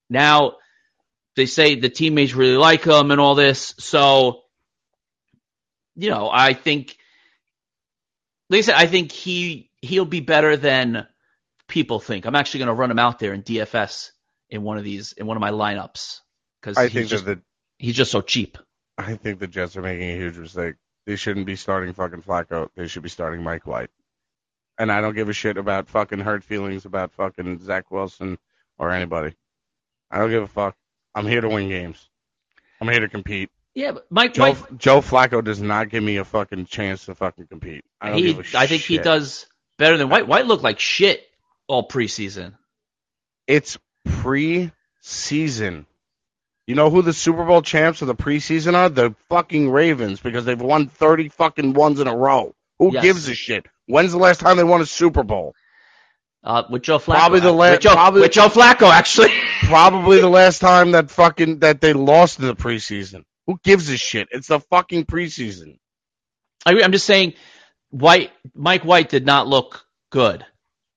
[0.08, 0.56] Now
[1.36, 4.42] they say the teammates really like him and all this, so
[5.96, 6.96] you know I think.
[8.50, 11.06] Like I said, I think he he'll be better than
[11.66, 12.26] people think.
[12.26, 14.10] I'm actually going to run him out there in DFS
[14.50, 16.20] in one of these in one of my lineups
[16.60, 17.42] because I think just, that the,
[17.78, 18.58] he's just so cheap.
[18.96, 20.74] I think the Jets are making a huge mistake.
[21.06, 22.68] They shouldn't be starting fucking Flacco.
[22.74, 23.90] They should be starting Mike White.
[24.78, 28.38] And I don't give a shit about fucking hurt feelings about fucking Zach Wilson
[28.78, 29.34] or anybody.
[30.10, 30.76] I don't give a fuck.
[31.14, 32.08] I'm here to win games.
[32.80, 33.50] I'm here to compete.
[33.74, 37.14] Yeah, but Mike Joe, White, Joe Flacco does not give me a fucking chance to
[37.14, 37.84] fucking compete.
[38.00, 39.46] I don't he, give a I think he does
[39.78, 40.28] better than White.
[40.28, 41.26] White looked like shit
[41.66, 42.54] all preseason.
[43.46, 45.86] It's preseason.
[46.66, 48.88] You know who the Super Bowl champs of the preseason are?
[48.88, 52.54] The fucking Ravens because they've won 30 fucking ones in a row.
[52.78, 53.02] Who yes.
[53.02, 53.66] gives a shit?
[53.86, 55.54] When's the last time they won a Super Bowl?
[56.42, 57.16] Uh, with Joe Flacco.
[57.16, 57.72] Probably the last.
[57.72, 59.30] With Joe, probably, with Joe Flacco, actually.
[59.62, 63.24] probably the last time that fucking that they lost in the preseason.
[63.46, 64.28] Who gives a shit?
[64.30, 65.78] It's the fucking preseason.
[66.66, 67.34] I, I'm just saying,
[67.90, 70.44] White Mike White did not look good,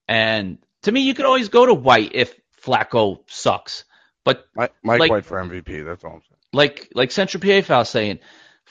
[0.08, 3.86] and to me, you could always go to White if Flacco sucks.
[4.28, 5.86] But Mike, Mike like, White for MVP.
[5.86, 6.38] That's all I'm saying.
[6.54, 8.20] Like like Central PA saying,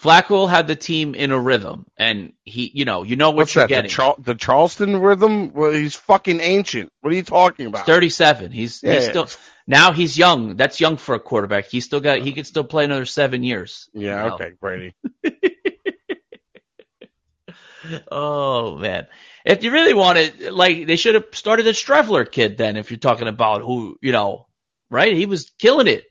[0.01, 3.55] Flacco had the team in a rhythm, and he, you know, you know what What's
[3.55, 3.88] you're that, getting.
[3.88, 5.53] The, Char- the, Charleston rhythm?
[5.53, 6.92] Well, he's fucking ancient.
[7.01, 7.87] What are you talking about?
[7.87, 8.53] He's 37.
[8.53, 8.95] He's, yeah.
[8.95, 9.29] he's still
[9.66, 10.57] now he's young.
[10.57, 11.66] That's young for a quarterback.
[11.66, 12.35] He still got he uh-huh.
[12.37, 13.88] could still play another seven years.
[13.95, 14.25] Yeah.
[14.25, 14.35] You know?
[14.35, 14.95] Okay, Brady.
[18.11, 19.07] oh man,
[19.47, 22.77] if you really wanted, like, they should have started the Streveler kid then.
[22.77, 24.45] If you're talking about who, you know,
[24.90, 25.14] right?
[25.14, 26.05] He was killing it.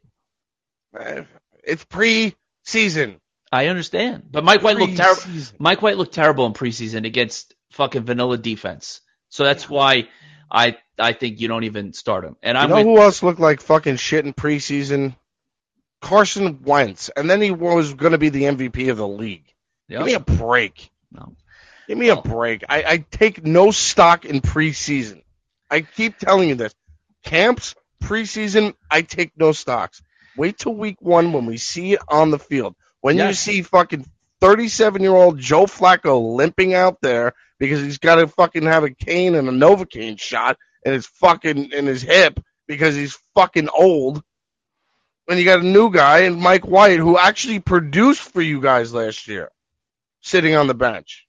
[1.63, 3.19] It's pre-season.
[3.51, 5.21] I understand, but Mike White looked terrible.
[5.59, 9.01] Mike White looked terrible in preseason against fucking vanilla defense.
[9.29, 10.09] So that's why
[10.51, 12.35] I I think you don't even start him.
[12.41, 15.15] And you know with, who else looked like fucking shit in preseason?
[16.01, 19.45] Carson Wentz, and then he was going to be the MVP of the league.
[19.87, 19.99] Yep.
[19.99, 20.91] Give me a break.
[21.11, 21.35] No.
[21.87, 22.63] Give me a break.
[22.69, 25.23] I, I take no stock in preseason.
[25.69, 26.73] I keep telling you this.
[27.23, 30.01] Camps, preseason, I take no stocks.
[30.37, 32.75] Wait till week one when we see it on the field.
[33.01, 34.05] When you see fucking
[34.41, 38.89] 37 year old Joe Flacco limping out there because he's got to fucking have a
[38.89, 44.21] cane and a Novocaine shot in his fucking in his hip because he's fucking old.
[45.27, 48.93] And you got a new guy and Mike White who actually produced for you guys
[48.93, 49.49] last year,
[50.21, 51.25] sitting on the bench.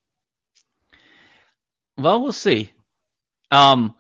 [1.97, 2.73] Well, we'll see.
[3.51, 3.95] Um,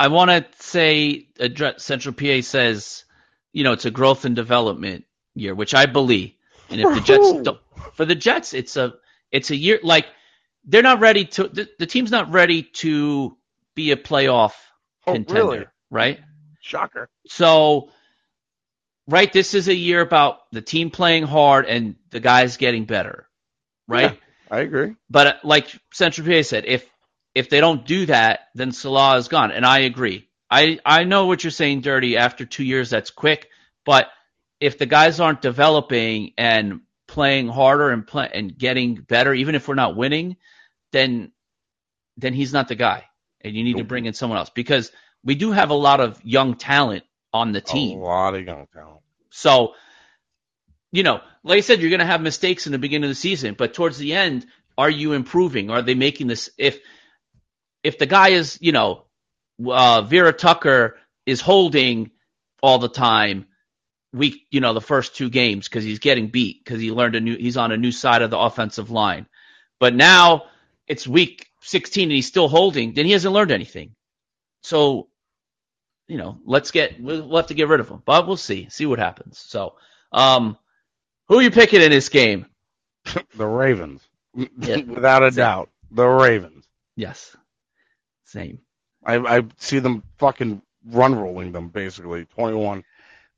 [0.00, 3.04] I want to say address, Central PA says,
[3.52, 6.32] you know, it's a growth and development year, which I believe.
[6.70, 7.60] And if the Jets don't,
[7.92, 8.94] for the Jets, it's a
[9.30, 10.06] it's a year like
[10.64, 13.36] they're not ready to the, the team's not ready to
[13.74, 14.52] be a playoff
[15.06, 15.66] Oh, contender, really?
[15.90, 16.20] right?
[16.62, 17.10] Shocker.
[17.26, 17.90] So,
[19.06, 23.26] right, this is a year about the team playing hard and the guys getting better,
[23.86, 24.18] right?
[24.50, 24.94] I agree.
[25.10, 26.88] But uh, like Central PA said, if
[27.34, 30.28] if they don't do that, then Salah is gone, and I agree.
[30.50, 32.16] I I know what you're saying, Dirty.
[32.16, 33.48] After two years, that's quick.
[33.84, 34.08] But
[34.58, 39.68] if the guys aren't developing and playing harder and play, and getting better, even if
[39.68, 40.36] we're not winning,
[40.92, 41.32] then
[42.16, 43.04] then he's not the guy,
[43.40, 44.90] and you need to bring in someone else because
[45.24, 47.98] we do have a lot of young talent on the team.
[47.98, 49.00] A lot of young talent.
[49.30, 49.74] So,
[50.90, 53.20] you know, like I said, you're going to have mistakes in the beginning of the
[53.20, 55.70] season, but towards the end, are you improving?
[55.70, 56.50] Are they making this?
[56.58, 56.80] If
[57.82, 59.04] if the guy is, you know,
[59.66, 62.10] uh, Vera Tucker is holding
[62.62, 63.46] all the time,
[64.12, 67.20] week, you know, the first two games because he's getting beat because he learned a
[67.20, 69.26] new, he's on a new side of the offensive line,
[69.78, 70.44] but now
[70.86, 73.94] it's week 16 and he's still holding, then he hasn't learned anything.
[74.62, 75.08] So,
[76.08, 78.68] you know, let's get we'll, we'll have to get rid of him, but we'll see,
[78.70, 79.38] see what happens.
[79.38, 79.76] So,
[80.12, 80.58] um,
[81.28, 82.46] who are you picking in this game?
[83.36, 84.02] The Ravens,
[84.34, 84.76] Yeah.
[84.86, 85.70] without a doubt.
[85.90, 86.66] The Ravens.
[86.96, 87.34] Yes,
[88.30, 88.58] same.
[89.04, 92.24] I, I see them fucking run rolling them basically.
[92.26, 92.84] Twenty-one.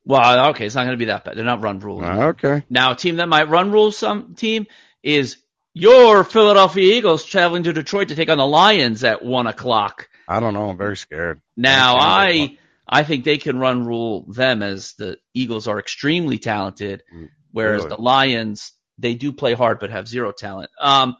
[0.04, 1.36] Well, okay, it's not going to be that bad.
[1.36, 2.04] They're not run ruling.
[2.04, 2.64] Okay.
[2.68, 4.66] Now, a team that might run rule some team
[5.02, 5.36] is
[5.74, 10.08] your Philadelphia Eagles traveling to Detroit to take on the Lions at one o'clock.
[10.26, 10.70] I don't know.
[10.70, 11.40] I'm very scared.
[11.56, 17.04] Now, I I think they can run rule them as the Eagles are extremely talented,
[17.14, 17.96] Mm, whereas really?
[17.96, 20.70] the Lions they do play hard but have zero talent.
[20.80, 21.16] Um,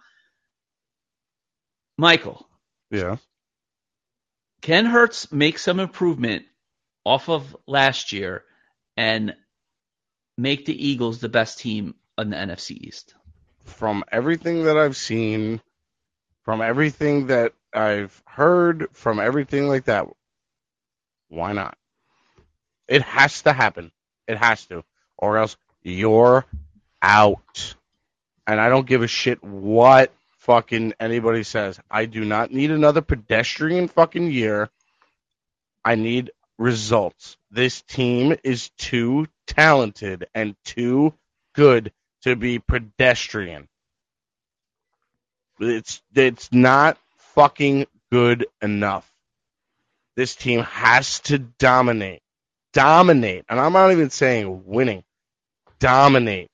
[1.99, 2.47] Michael,
[2.91, 3.17] Yeah.
[4.63, 6.45] Can Hurts make some improvement
[7.05, 8.45] off of last year
[8.97, 9.35] and
[10.39, 13.15] make the Eagles the best team in the NFC East?
[13.65, 15.61] From everything that I've seen,
[16.45, 20.07] from everything that I've heard, from everything like that,
[21.29, 21.77] why not?
[22.87, 23.91] It has to happen.
[24.29, 24.85] It has to,
[25.19, 26.45] or else you're
[27.01, 27.75] out.
[28.47, 31.79] And I don't give a shit what fucking anybody says.
[31.91, 34.71] I do not need another pedestrian fucking year.
[35.85, 37.37] I need results.
[37.51, 41.15] This team is too talented and too
[41.55, 43.69] good to be pedestrian.
[45.61, 46.99] It's it's not
[47.35, 49.09] fucking good enough.
[50.17, 52.23] This team has to dominate.
[52.73, 53.45] Dominate.
[53.49, 55.05] And I'm not even saying winning.
[55.79, 56.51] Dominate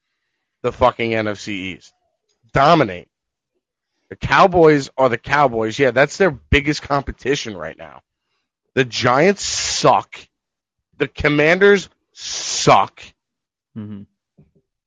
[0.62, 1.92] the fucking NFC East.
[2.52, 3.07] Dominate.
[4.10, 5.78] The Cowboys are the Cowboys.
[5.78, 8.02] Yeah, that's their biggest competition right now.
[8.74, 10.18] The Giants suck.
[10.96, 13.02] The Commanders suck.
[13.76, 14.02] Mm-hmm.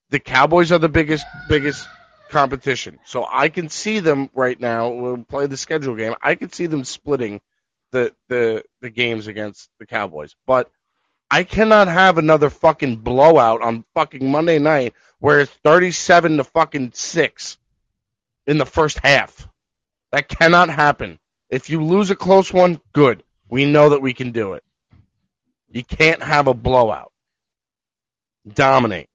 [0.10, 1.88] The Cowboys are the biggest biggest
[2.30, 3.00] competition.
[3.06, 4.90] So I can see them right now.
[4.90, 6.16] We'll play the schedule game.
[6.22, 7.42] I can see them splitting
[7.92, 10.36] the the the games against the Cowboys.
[10.48, 10.70] But
[11.30, 16.92] I cannot have another fucking blowout on fucking Monday night where it's 37 to fucking
[16.94, 17.58] 6
[18.52, 19.48] in the first half.
[20.12, 21.20] That cannot happen.
[21.50, 23.24] If you lose a close one, good.
[23.50, 24.64] We know that we can do it.
[25.70, 27.14] You can't have a blowout.
[28.46, 29.08] Dominate.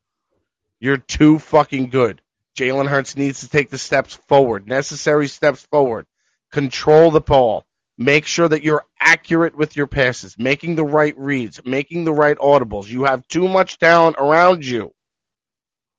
[0.81, 2.23] You're too fucking good.
[2.57, 6.07] Jalen Hurts needs to take the steps forward, necessary steps forward.
[6.51, 7.67] Control the ball.
[7.99, 12.39] Make sure that you're accurate with your passes, making the right reads, making the right
[12.39, 12.89] audibles.
[12.89, 14.93] You have too much talent around you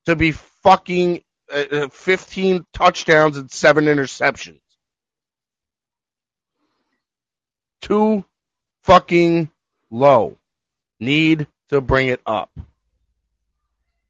[0.07, 1.21] to be fucking
[1.53, 4.59] uh, uh, 15 touchdowns and seven interceptions.
[7.81, 8.25] Too
[8.83, 9.49] fucking
[9.89, 10.37] low.
[10.99, 12.49] Need to bring it up.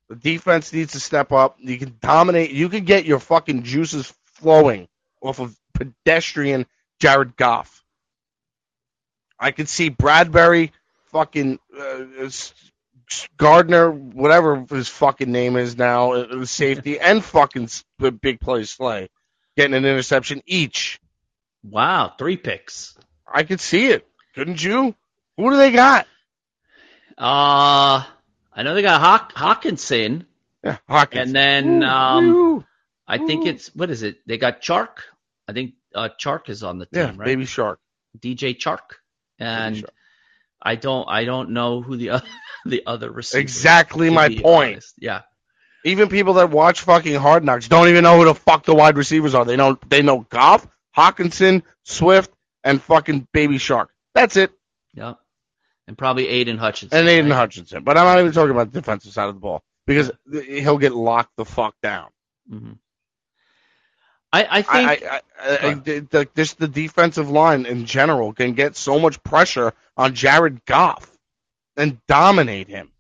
[0.10, 1.58] The defense needs to step up.
[1.60, 2.52] You can dominate.
[2.52, 4.88] You can get your fucking juices flowing
[5.22, 6.66] off of pedestrian
[7.00, 7.84] Jared Goff.
[9.40, 10.72] I could see Bradberry
[11.12, 12.30] fucking uh,
[13.38, 19.10] Gardner, whatever his fucking name is now, uh, safety, and fucking the big play Slay
[19.56, 21.00] getting an interception each.
[21.64, 22.96] Wow, three picks.
[23.28, 24.08] I could see it.
[24.36, 24.96] Couldn't you?
[25.38, 26.08] Who do they got?
[27.18, 28.04] Uh
[28.54, 30.26] I know they got Hawk- Hockenson,
[30.64, 31.28] Yeah, Hawkins.
[31.28, 32.66] and then Ooh, um, ooh.
[33.08, 34.18] I think it's what is it?
[34.28, 34.98] They got Chark.
[35.48, 37.26] I think uh, Chark is on the team, yeah, right?
[37.26, 37.80] Baby Shark.
[38.20, 38.98] DJ Chark,
[39.40, 39.94] and Shark.
[40.62, 42.28] I don't I don't know who the other,
[42.66, 43.42] the other receiver.
[43.42, 44.84] Exactly my point.
[44.98, 45.22] Yeah,
[45.86, 48.98] Even people that watch fucking Hard Knocks don't even know who the fuck the wide
[48.98, 49.46] receivers are.
[49.46, 52.32] They know they know Goff, Hockenson, Swift,
[52.64, 53.92] and fucking Baby Shark.
[54.16, 54.52] That's it.
[54.94, 55.14] yeah,
[55.88, 56.98] and probably Aidan Hutchinson.
[56.98, 57.36] And Aidan right?
[57.36, 57.84] Hutchinson.
[57.84, 60.94] But I'm not even talking about the defensive side of the ball because he'll get
[60.94, 62.10] locked the fuck down.
[62.52, 62.78] Mhm.
[64.34, 68.54] I I think I, I, I, the, the, this the defensive line in general can
[68.54, 71.12] get so much pressure on Jared Goff
[71.76, 72.92] and dominate him.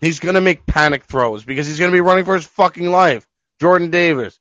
[0.00, 3.26] He's gonna make panic throws because he's gonna be running for his fucking life.
[3.60, 4.38] Jordan Davis,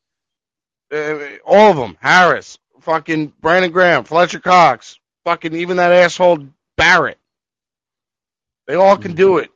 [0.91, 1.15] uh,
[1.45, 7.19] all of them, Harris, fucking Brandon Graham, Fletcher Cox, fucking even that asshole Barrett.
[8.67, 9.51] They all can do it.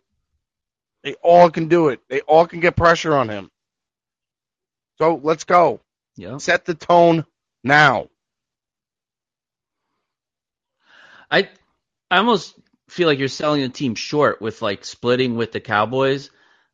[1.03, 2.01] They all can do it.
[2.09, 3.49] They all can get pressure on him.
[4.97, 5.79] So let's go.
[6.17, 6.37] Yeah.
[6.37, 7.25] Set the tone
[7.63, 8.07] now.
[11.29, 11.49] I
[12.09, 12.55] I almost
[12.89, 16.31] feel like you're selling the team short with like splitting with the Cowboys.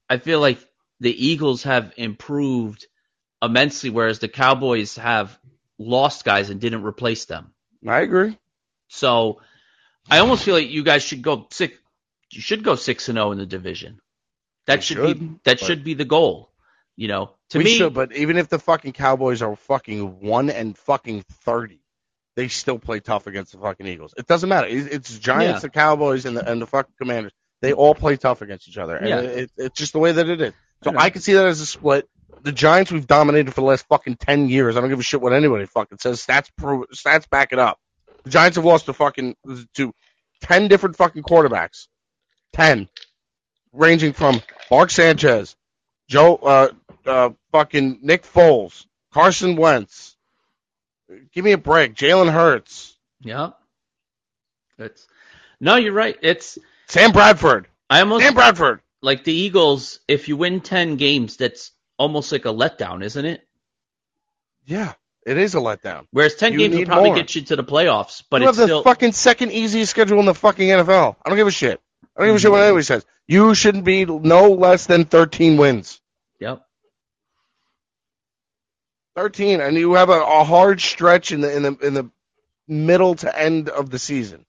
[0.10, 0.60] I feel like
[1.00, 2.86] the Eagles have improved
[3.42, 5.38] immensely, whereas the Cowboys have
[5.78, 7.54] lost guys and didn't replace them.
[7.86, 8.38] I agree.
[8.88, 9.42] So
[10.10, 11.78] I almost feel like you guys should go six.
[12.32, 14.00] You should go six and zero in the division.
[14.66, 16.53] That should, should, be that should be the goal.
[16.96, 20.50] You know, to we me, should, but even if the fucking Cowboys are fucking one
[20.52, 21.80] and fucking thirty,
[22.36, 24.14] they still play tough against the fucking Eagles.
[24.16, 24.68] It doesn't matter.
[24.68, 25.60] It- It's Giants, Yeah.
[25.62, 27.32] the Cowboys, and the and the fucking Commanders.
[27.62, 29.20] They all play tough against each other, and Yeah.
[29.22, 30.54] it, it's just the way that it is.
[30.84, 31.06] So I.
[31.06, 32.08] I can see that as a split.
[32.42, 34.76] The Giants we've dominated for the last fucking ten years.
[34.78, 36.24] I don't give a shit what anybody fucking says.
[36.24, 37.80] Stats prove stats back it up.
[38.24, 39.36] The Giants have lost to fucking
[39.76, 39.94] to
[40.42, 41.88] ten different fucking quarterbacks.
[42.52, 42.88] Ten.
[43.72, 45.56] Ranging from Mark Sanchez,
[46.08, 46.68] Joe uh
[47.06, 50.16] uh fucking Nick Foles, Carson Wentz.
[51.34, 51.96] Give me a break.
[51.96, 52.98] Jalen Hurts.
[53.22, 53.52] yeah.
[54.80, 55.08] It's
[55.60, 56.18] no, you're right.
[56.22, 57.68] It's Sam Bradford.
[57.90, 58.82] I almost Sam Bradford.
[59.02, 60.00] like the Eagles.
[60.08, 63.48] If you win ten games, that's almost like a letdown, isn't it?
[64.66, 64.94] Yeah,
[65.28, 66.08] it is a letdown.
[66.12, 67.16] Whereas ten You games will need probably more.
[67.18, 70.20] get you to the playoffs, but you it's have the still fucking second easiest schedule
[70.20, 71.16] in the fucking NFL.
[71.24, 71.80] I don't give a shit.
[72.16, 73.06] I don't give a shit what anybody says.
[73.28, 76.00] You shouldn't be no less than 13 wins.
[76.40, 76.62] yep.
[79.16, 82.10] 13, and you have a, a hard stretch in the in the in the
[82.68, 84.46] middle to end of the season.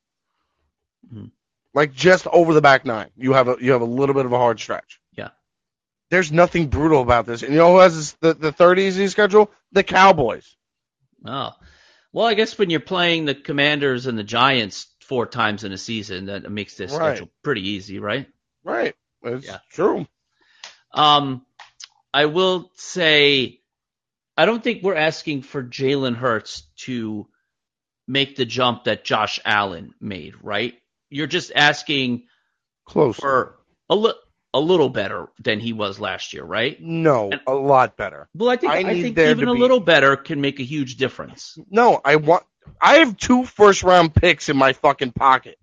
[1.13, 1.31] Mhm.
[1.75, 4.33] Like just over the back nine, you have a you have a little bit of
[4.33, 5.01] a hard stretch.
[5.13, 5.31] Yeah.
[6.11, 7.43] There's nothing brutal about this.
[7.43, 9.51] And you know who has this, the the third easy schedule?
[9.73, 10.57] The Cowboys.
[11.27, 11.53] Oh,
[12.13, 15.79] well, I guess when you're playing the Commanders and the Giants four times in a
[15.79, 17.17] season, that makes this Right.
[17.17, 18.27] schedule pretty easy, right?
[18.63, 18.95] Right.
[19.23, 19.59] It's Yeah.
[19.71, 20.07] true.
[20.93, 21.45] Um,
[22.13, 23.61] I will say,
[24.37, 27.29] I don't think we're asking for Jalen Hurts to
[28.07, 30.75] make the jump that Josh Allen made, right?
[31.11, 32.27] You're just asking
[32.87, 33.17] Close.
[33.17, 33.57] for
[33.89, 34.15] a li-
[34.53, 36.81] a little better than he was last year, right?
[36.81, 38.29] no, And- a lot better.
[38.35, 40.97] Well, I think I I, think even a be- little better can make a huge
[40.97, 41.59] difference.
[41.71, 42.45] No, I want.
[42.81, 45.59] I have two first round picks in my fucking pocket.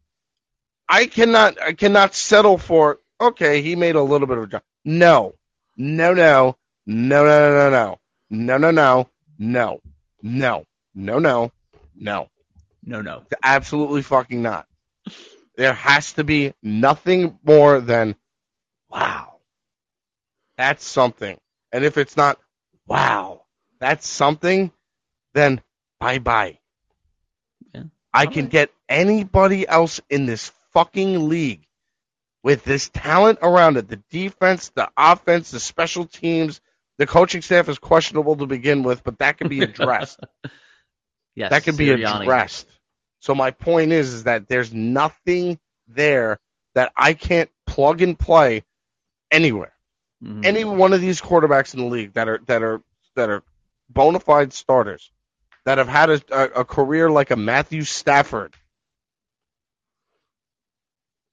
[0.87, 4.63] I cannot I cannot settle for okay, he made a little bit of a job.
[4.83, 5.35] No.
[5.77, 6.57] No no.
[6.85, 7.99] No no no no no.
[8.29, 9.09] No no no.
[9.39, 9.81] No.
[10.21, 10.65] No.
[10.95, 11.51] No no.
[11.95, 12.27] No.
[12.83, 13.23] No no.
[13.43, 14.67] Absolutely fucking not.
[15.55, 18.15] There has to be nothing more than
[18.89, 19.37] wow.
[20.57, 21.37] That's something.
[21.71, 22.39] And if it's not
[22.87, 23.43] wow,
[23.79, 24.71] that's something,
[25.33, 25.61] then
[25.99, 26.57] bye bye.
[28.13, 31.65] I can get anybody else in this fucking league
[32.43, 33.87] with this talent around it.
[33.87, 36.61] The defense, the offense, the special teams,
[36.97, 40.19] the coaching staff is questionable to begin with, but that can be addressed
[41.35, 42.21] Yes, that can be Sirianni.
[42.23, 42.67] addressed.
[43.19, 46.39] So my point is, is that there's nothing there
[46.75, 48.63] that I can't plug and play
[49.31, 49.73] anywhere.
[50.23, 50.45] Mhm.
[50.45, 52.81] Any one of these quarterbacks in the league that are that are
[53.15, 53.43] that are
[53.89, 55.11] bona fide starters
[55.65, 58.55] that have had a, a, a career like a Matthew Stafford,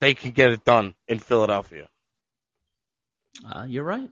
[0.01, 1.89] they can get it done in Philadelphia.
[3.45, 4.11] Uh, you're right.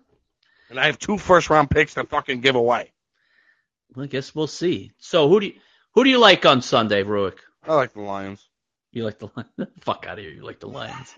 [0.70, 2.92] And I have two first round picks to fucking give away.
[3.94, 4.92] Well, I guess we'll see.
[4.98, 5.54] So who do you
[5.94, 7.38] who do you like on Sunday, Ruick?
[7.66, 8.46] I like the Lions.
[8.92, 9.70] You like the Lions?
[9.80, 10.32] Fuck out of here.
[10.32, 11.14] You like the Lions.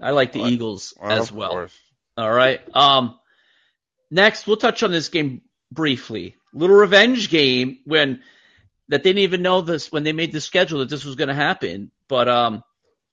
[0.00, 1.50] I like the Well, Eagles as of well.
[1.50, 1.76] course.
[2.16, 2.60] All right.
[2.74, 3.18] Um,
[4.10, 5.42] next, we'll touch on this game
[5.72, 6.36] briefly.
[6.56, 8.22] Little revenge game when
[8.88, 11.28] that they didn't even know this when they made the schedule that this was going
[11.28, 11.90] to happen.
[12.08, 12.62] But um,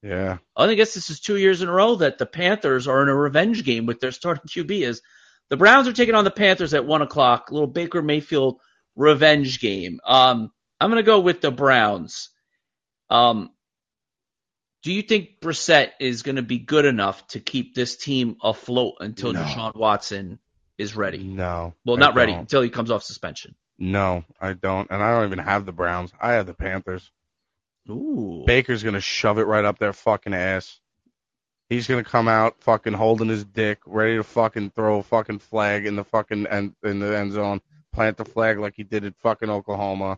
[0.01, 0.37] Yeah.
[0.55, 3.15] I guess this is two years in a row that the Panthers are in a
[3.15, 4.87] revenge game with their starting QB.
[4.87, 5.01] Is
[5.49, 7.51] the Browns are taking on the Panthers at one o'clock?
[7.51, 8.59] Little Baker Mayfield
[8.95, 9.99] revenge game.
[10.05, 12.29] Um, I'm going to go with the Browns.
[13.09, 13.49] Um,
[14.83, 18.95] do you think Brissett is going to be good enough to keep this team afloat
[18.99, 19.41] until No.
[19.41, 20.39] Deshaun Watson
[20.77, 21.19] is ready?
[21.19, 21.73] No.
[21.85, 23.55] Well, not ready until he comes off suspension.
[23.77, 24.89] No, I don't.
[24.91, 26.11] And I don't even have the Browns.
[26.19, 27.11] I have the Panthers.
[27.89, 30.79] Ooh, Baker's gonna shove it right up their fucking ass.
[31.69, 35.85] He's gonna come out fucking holding his dick, ready to fucking throw a fucking flag
[35.85, 37.61] in the fucking end in the end zone,
[37.91, 40.17] plant the flag like he did at fucking Oklahoma.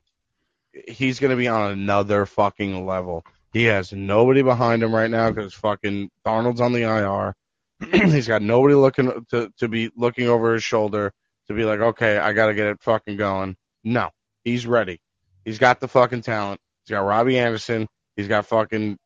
[0.88, 3.26] He's gonna be on another fucking level.
[3.52, 7.36] He has nobody behind him right now because fucking Darnold's on the IR.
[7.92, 11.14] He's got nobody looking to to be looking over his shoulder
[11.48, 13.56] to be like, okay, I gotta get it fucking going.
[13.84, 14.10] No,
[14.44, 15.00] he's ready.
[15.44, 16.60] He's got the fucking talent.
[16.86, 17.88] He's got Robbie Anderson.
[18.16, 18.98] He's got fucking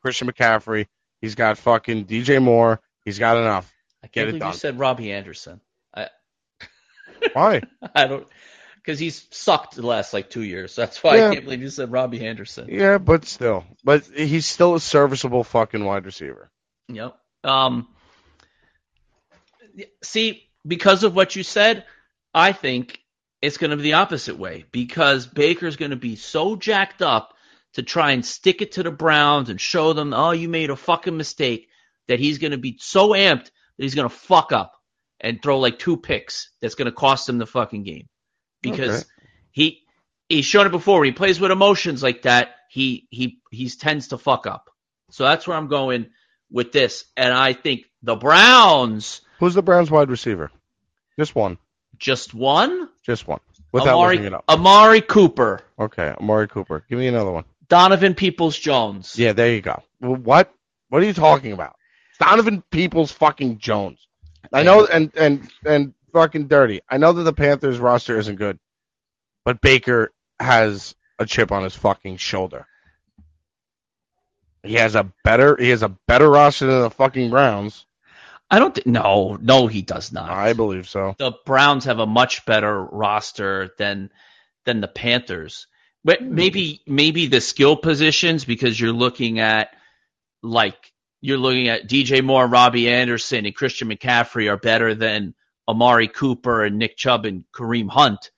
[0.00, 0.86] Christian McCaffrey.
[1.20, 2.80] He's got fucking DJ Moore.
[3.04, 3.72] He's got enough.
[4.02, 5.60] I can't it believe you said Robbie Anderson.
[5.94, 6.08] I
[7.32, 7.62] Why?
[7.94, 8.26] I don't
[8.76, 10.74] because he's sucked the last like two years.
[10.74, 11.28] That's why Yeah.
[11.28, 12.68] I can't believe you said Robbie Anderson.
[12.70, 16.50] yeah, but still, but he's still a serviceable fucking wide receiver.
[16.88, 17.16] Yep.
[17.44, 17.88] Um.
[20.02, 21.84] See, because of what you said,
[22.34, 23.00] I think
[23.40, 27.34] it's going to be the opposite way because Baker's going to be so jacked up
[27.74, 30.76] to try and stick it to the Browns and show them, oh, you made a
[30.76, 31.68] fucking mistake,
[32.08, 34.74] that he's going to be so amped that he's going to fuck up
[35.20, 38.08] and throw like two picks that's going to cost him the fucking game
[38.60, 39.04] because Okay.
[39.52, 39.82] he
[40.28, 44.08] he's shown it before when he plays with emotions like that he he he tends
[44.08, 44.68] to fuck up
[45.10, 46.06] so that's where i'm going
[46.52, 50.52] with this and i think the browns Who's the Browns wide receiver?
[51.18, 51.58] Just one.
[51.98, 53.40] just one Just one.
[53.72, 54.44] Without looking it up.
[54.48, 56.84] amari cooper Okay, Amari Cooper.
[56.88, 57.44] Give me another one.
[57.68, 59.82] donovan peoples jones Yeah, there you go.
[59.98, 60.52] What?
[60.90, 61.74] What are you talking about?
[62.20, 64.06] Donovan Peoples fucking Jones.
[64.52, 66.82] I know, and and and fucking dirty.
[66.88, 68.58] I know that the Panthers roster isn't good,
[69.44, 72.66] but Baker has a chip on his fucking shoulder.
[74.64, 77.84] He has a better he has a better roster than the fucking Browns.
[78.50, 81.14] i don't think no no he does not I believe so.
[81.18, 84.10] the Browns have a much better roster than
[84.64, 85.66] than the Panthers.
[86.04, 86.34] But Hmm.
[86.34, 89.70] maybe maybe the skill positions because you're looking at
[90.42, 95.34] like you're looking at DJ Moore, Robbie Anderson, and Christian McCaffrey are better than
[95.68, 98.30] Amari Cooper and Nick Chubb and Kareem Hunt.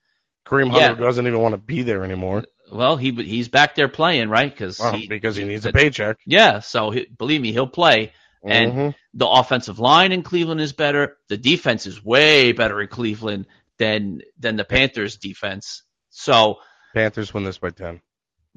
[0.47, 0.87] Kareem Yeah.
[0.89, 4.51] Hunt doesn't even want to be there anymore Well, he he's back there playing right
[4.51, 6.17] because Well, because he needs a paycheck.
[6.25, 6.59] yeah.
[6.59, 8.11] So he, believe me, he'll play.
[8.43, 8.95] And Mhm.
[9.15, 11.17] the offensive line in Cleveland is better.
[11.29, 13.47] The defense is way better in Cleveland
[13.79, 15.83] than than the Panthers defense.
[16.11, 16.59] So
[16.93, 18.01] Panthers win this by ten.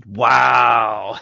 [0.07, 1.19] wow.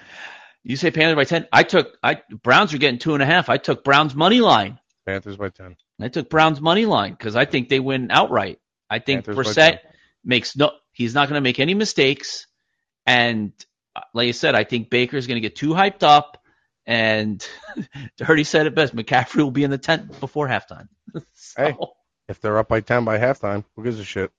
[0.62, 1.46] you say Panthers by ten.
[1.52, 3.48] I took I Browns are getting two and a half.
[3.48, 4.78] I took Browns money line.
[5.04, 5.76] Panthers by ten.
[6.00, 8.58] I took Browns money line because I think they win outright.
[8.90, 9.78] I think Panthers Brissett
[10.24, 12.46] makes no he's not going to make any mistakes.
[13.04, 13.52] And
[13.94, 16.42] uh, like I said, I think Baker's going to get too hyped up.
[16.86, 17.46] And
[18.16, 18.96] Dirty said it best.
[18.96, 20.88] McCaffrey will be in the tent before halftime.
[21.34, 21.74] so, Hey.
[22.28, 24.32] If they're up by ten by halftime, who gives a shit?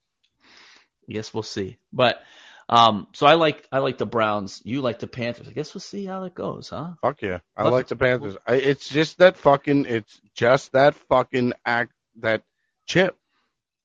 [1.08, 1.78] Yes, we'll see.
[1.94, 2.22] But
[2.68, 4.62] um, so I like I like the Browns.
[4.66, 5.48] You like the Panthers.
[5.48, 6.96] I guess we'll see how that goes, huh?
[7.02, 8.36] Fuck yeah, I Look- like the Panthers.
[8.46, 9.86] I, it's just that fucking.
[9.86, 11.94] It's just that fucking act.
[12.20, 12.44] That
[12.88, 13.16] chip.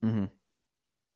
[0.04, 0.24] Mm-hmm.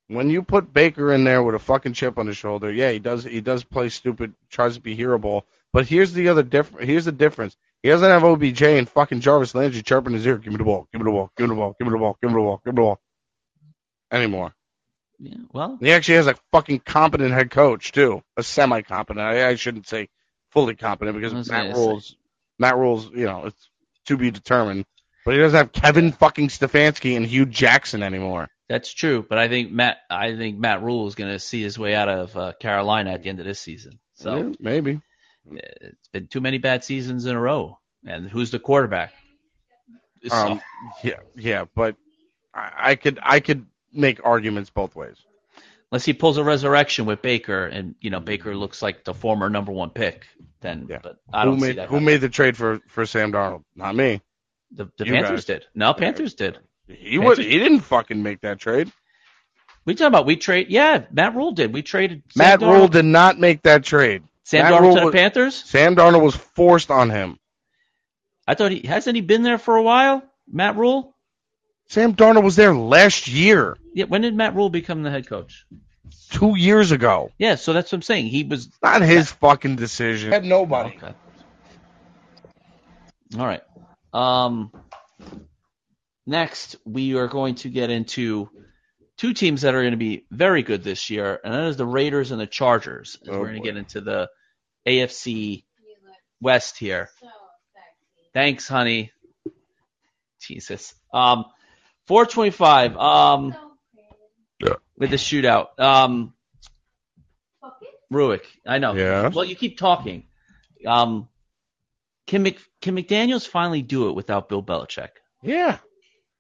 [0.09, 2.99] When you put Baker in there with a fucking chip on his shoulder, yeah, he
[2.99, 3.25] does.
[3.25, 4.35] He does play stupid.
[4.51, 5.47] Tries to be hearable.
[5.73, 6.87] But here's the other difference.
[6.87, 7.57] Here's the difference.
[7.83, 10.39] He doesn't have OBJ and fucking Jarvis Landry chirping his ear.
[10.39, 10.89] Give me the ball.
[10.93, 11.33] Give me the ball.
[11.37, 11.77] Give me the ball.
[11.79, 12.17] Give me the ball.
[12.21, 12.61] Give me the ball.
[12.65, 13.01] Give me the ball.
[14.13, 14.55] Anymore.
[15.19, 15.35] Yeah.
[15.53, 19.25] Well, He actually has a fucking competent head coach too, a semi-competent.
[19.25, 20.09] I, I shouldn't say
[20.51, 21.81] fully competent because Matt say.
[21.81, 22.17] rules.
[22.59, 23.71] Matt rules, you know, it's
[24.07, 24.85] to be determined.
[25.25, 28.49] But he doesn't have Kevin fucking Stefanski and Hue Jackson anymore.
[28.69, 29.25] That's true.
[29.29, 32.09] But I think Matt I think Matt Rhule is going to see his way out
[32.09, 33.99] of uh, Carolina at the end of this season.
[34.15, 35.01] So Yeah, maybe.
[35.51, 37.79] it's been too many bad seasons in a row.
[38.05, 39.13] And who's the quarterback?
[40.27, 40.61] So- Um,
[41.05, 41.97] yeah, yeah, but
[42.55, 45.17] I, I could I could make arguments both ways.
[45.93, 49.49] unless he pulls a resurrection with Baker, and you know Baker looks like the former
[49.49, 50.27] number one pick,
[50.61, 50.87] then.
[50.91, 50.99] Yeah.
[51.03, 51.89] But I don't who see made that.
[51.89, 52.05] who happening.
[52.05, 53.63] made the trade for for Sam Darnold?
[53.77, 54.21] Not me.
[54.73, 55.61] the, the Panthers guys.
[55.61, 55.67] did?
[55.75, 56.59] No, Panthers did.
[56.89, 58.91] He was he didn't fucking make that trade.
[59.85, 60.67] We talking about we trade?
[60.69, 61.73] Yeah, Matt Rhule did.
[61.73, 64.23] We traded Sam Matt Darnold, Rule did not make that trade.
[64.45, 65.55] Sam Matt Darnold Rule to the was- Panthers.
[65.55, 67.39] Sam Darnold was forced on him.
[68.49, 71.15] I thought he hasn't he been there for a while, Matt Rhule.
[71.89, 75.65] Sam Darnold was there last year, Yeah, when did Matt Rhule become the head coach?
[76.31, 77.31] two years ago.
[77.39, 78.27] Yeah, so that's what I'm saying.
[78.27, 80.33] He was Not his fucking decision.
[80.33, 80.97] Had nobody.
[80.97, 81.15] Okay.
[83.39, 83.63] All right.
[84.13, 84.73] Um,
[86.27, 88.51] next, we are going to get into
[89.17, 91.87] two teams that are going to be very good this year, and that is the
[91.87, 93.19] Raiders and the Chargers.
[93.29, 94.29] Oh, we're going to get into the
[94.87, 95.65] AFC
[96.41, 97.09] West here.
[98.35, 99.13] Thanks, honey.
[100.41, 100.95] Jesus.
[101.13, 101.47] Um,
[102.07, 102.97] 425.
[102.97, 103.57] Um,
[104.61, 104.75] Yeah.
[104.99, 105.79] with the shootout.
[105.81, 106.35] Um,
[108.13, 108.45] Ruick.
[108.67, 108.95] I know.
[108.95, 109.29] Yeah.
[109.29, 110.25] Well, you keep talking.
[110.87, 111.29] Um,
[112.27, 115.09] can Mc, can McDaniels finally do it without Bill Belichick?
[115.43, 115.79] Yeah.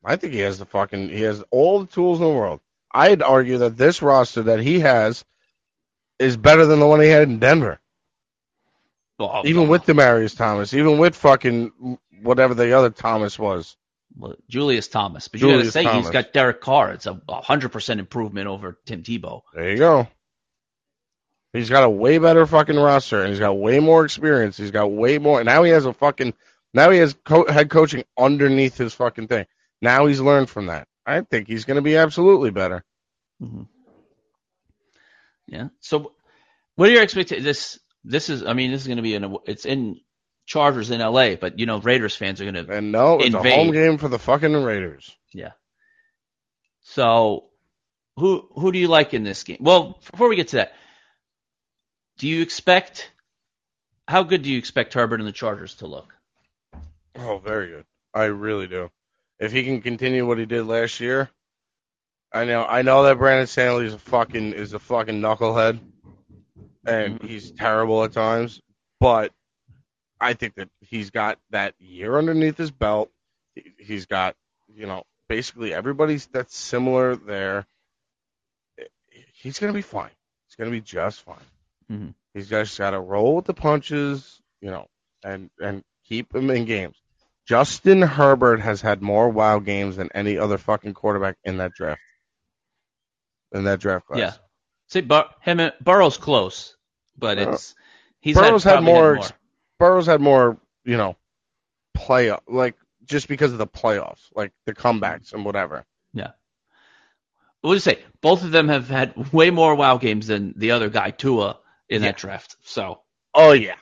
[0.04, 2.60] I think he has the fucking he has all the tools in the world.
[2.92, 5.24] I'd argue that this roster that he has
[6.18, 7.78] is better than the one he had in Denver.
[9.18, 13.76] Well, even with Demaryius Thomas, even with fucking whatever the other Thomas was.
[14.48, 16.10] Julius Thomas, but you got to Julius say he's Thomas.
[16.10, 16.92] got Derek Carr.
[16.92, 19.42] It's a hundred percent improvement over Tim Tebow.
[19.52, 20.08] There you go.
[21.52, 24.56] He's got a way better fucking roster, and he's got way more experience.
[24.56, 25.42] He's got way more.
[25.44, 26.34] Now he has a fucking.
[26.72, 29.46] Now he has co- head coaching underneath his fucking thing.
[29.82, 30.88] Now he's learned from that.
[31.04, 32.84] I think he's going to be absolutely better.
[33.40, 33.62] hmm
[35.46, 35.68] Yeah.
[35.80, 36.12] So,
[36.74, 37.44] what are your expectations?
[37.44, 38.44] This this is.
[38.44, 39.36] I mean, this is going to be in.
[39.46, 40.00] It's in
[40.46, 42.72] Chargers in L.A., but you know, Raiders fans are going to.
[42.72, 43.52] And no, it's Invade.
[43.52, 45.14] a home game for the fucking Raiders.
[45.32, 45.52] Yeah.
[46.82, 47.46] So,
[48.16, 49.58] who who do you like in this game?
[49.60, 50.72] Well, before we get to that,
[52.18, 53.10] do you expect?
[54.08, 56.14] How good do you expect Herbert and the Chargers to look?
[57.16, 57.84] Oh, very good.
[58.14, 58.88] I really do.
[59.38, 61.30] If he can continue what he did last year,
[62.32, 65.78] I know I know that Brandon Staley is a fucking is a fucking knucklehead,
[66.86, 68.60] and he's terrible at times.
[69.00, 69.32] But
[70.20, 73.10] I think that he's got that year underneath his belt.
[73.54, 74.36] He- He's got
[74.74, 77.66] you know basically everybody's that's similar there.
[79.34, 80.10] He's gonna be fine.
[80.48, 81.44] He's gonna be just fine.
[81.90, 82.14] Mhm.
[82.34, 84.88] He's just got to roll with the punches, you know,
[85.22, 86.96] and and keep him in games.
[87.46, 92.00] Justin Herbert has had more wow games than any other fucking quarterback in that draft.
[93.52, 94.18] In that draft class.
[94.18, 94.32] Yeah.
[94.88, 96.76] See, Bur- him and Burrow's close,
[97.16, 97.74] but Uh, it's
[98.20, 99.32] he's Burrow's had probably more ex-
[99.78, 101.16] Burrow's had more, you know,
[101.94, 102.74] play like
[103.04, 105.84] just because of the playoffs, like the comebacks and whatever.
[106.12, 106.32] Yeah.
[107.60, 108.00] What would you say?
[108.20, 112.02] Both of them have had way more WoW games than the other guy, Tua, in
[112.02, 112.08] Yeah.
[112.10, 112.56] that draft.
[112.64, 113.02] So,
[113.34, 113.76] Oh yeah.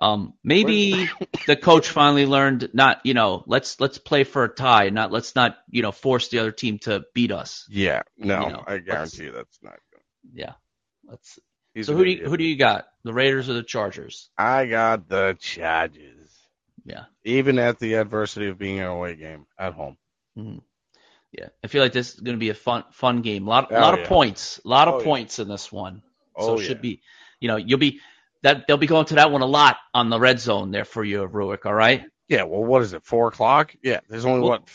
[0.00, 1.08] Um, maybe
[1.46, 5.34] the coach finally learned not, you know, let's let's play for a tie, not let's
[5.34, 7.66] not, you know, force the other team to beat us.
[7.68, 8.02] Yeah.
[8.16, 10.00] No, You know, I guarantee you that's not good.
[10.32, 10.52] Yeah.
[11.04, 11.38] Let's.
[11.74, 12.86] He's so who do you, who do you got?
[13.04, 14.28] The Raiders or the Chargers?
[14.36, 16.36] I got the Chargers.
[16.84, 17.04] Yeah.
[17.24, 19.96] Even at the adversity of being an away game at home.
[20.36, 20.62] Mhm.
[21.32, 23.46] Yeah, I feel like this is going to be a fun fun game.
[23.46, 24.08] A lot, Oh, lot of yeah.
[24.08, 25.04] points, a lot of Oh, yeah.
[25.04, 26.02] points in this one.
[26.38, 26.82] So Oh, it should yeah.
[26.82, 27.02] be,
[27.38, 28.00] you know, you'll be
[28.42, 31.04] that they'll be going to that one a lot on the red zone there for
[31.04, 31.66] you, Ruick.
[31.66, 32.04] All right.
[32.28, 33.04] Yeah, well, what is it?
[33.04, 33.74] Four o'clock?
[33.82, 34.68] Yeah, there's only Well, what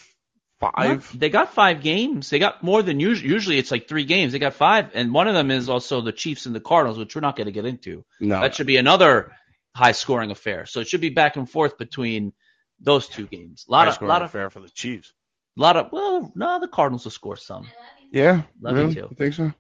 [0.59, 1.18] five.
[1.18, 2.30] They got five games.
[2.30, 3.30] They got more than usually.
[3.32, 4.34] Usually it's like three games.
[4.34, 7.16] They got five, and one of them is also the Chiefs and the Cardinals, which
[7.16, 8.03] we're not going to get into.
[8.20, 9.32] No, That should be another
[9.74, 10.66] high scoring affair.
[10.66, 12.34] So it should be back and forth between
[12.80, 13.66] those two games.
[13.68, 15.13] A lot high of, lot of, affair for the Chiefs.
[15.57, 15.91] A lot of.
[15.91, 17.68] Well, no, the Cardinals will score some.
[18.11, 18.93] Yeah, Love you really?
[18.95, 19.07] too.
[19.09, 19.53] You think so?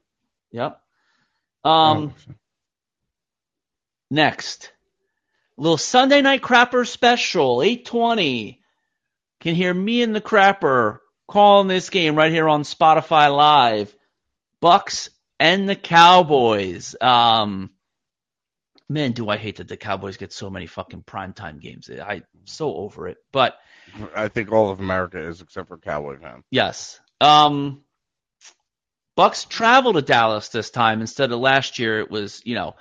[0.51, 0.79] Yep.
[1.63, 2.13] Oh, Um.
[4.15, 4.71] Next,
[5.57, 8.61] little Sunday night crapper special, 820.
[9.41, 13.93] Can hear me and the crapper calling this game right here on Spotify Live.
[14.61, 16.95] Bucs and the Cowboys.
[17.01, 17.71] Um,
[18.87, 21.89] man, do I hate that the Cowboys get so many fucking primetime games.
[21.89, 23.17] I'm so over it.
[23.33, 23.57] But
[24.15, 26.41] I think all of America is except for Cowboy fan.
[26.51, 27.01] Yes.
[27.19, 27.83] Um,
[29.17, 31.99] Bucs travel to Dallas this time instead of last year.
[31.99, 32.75] It was, you know,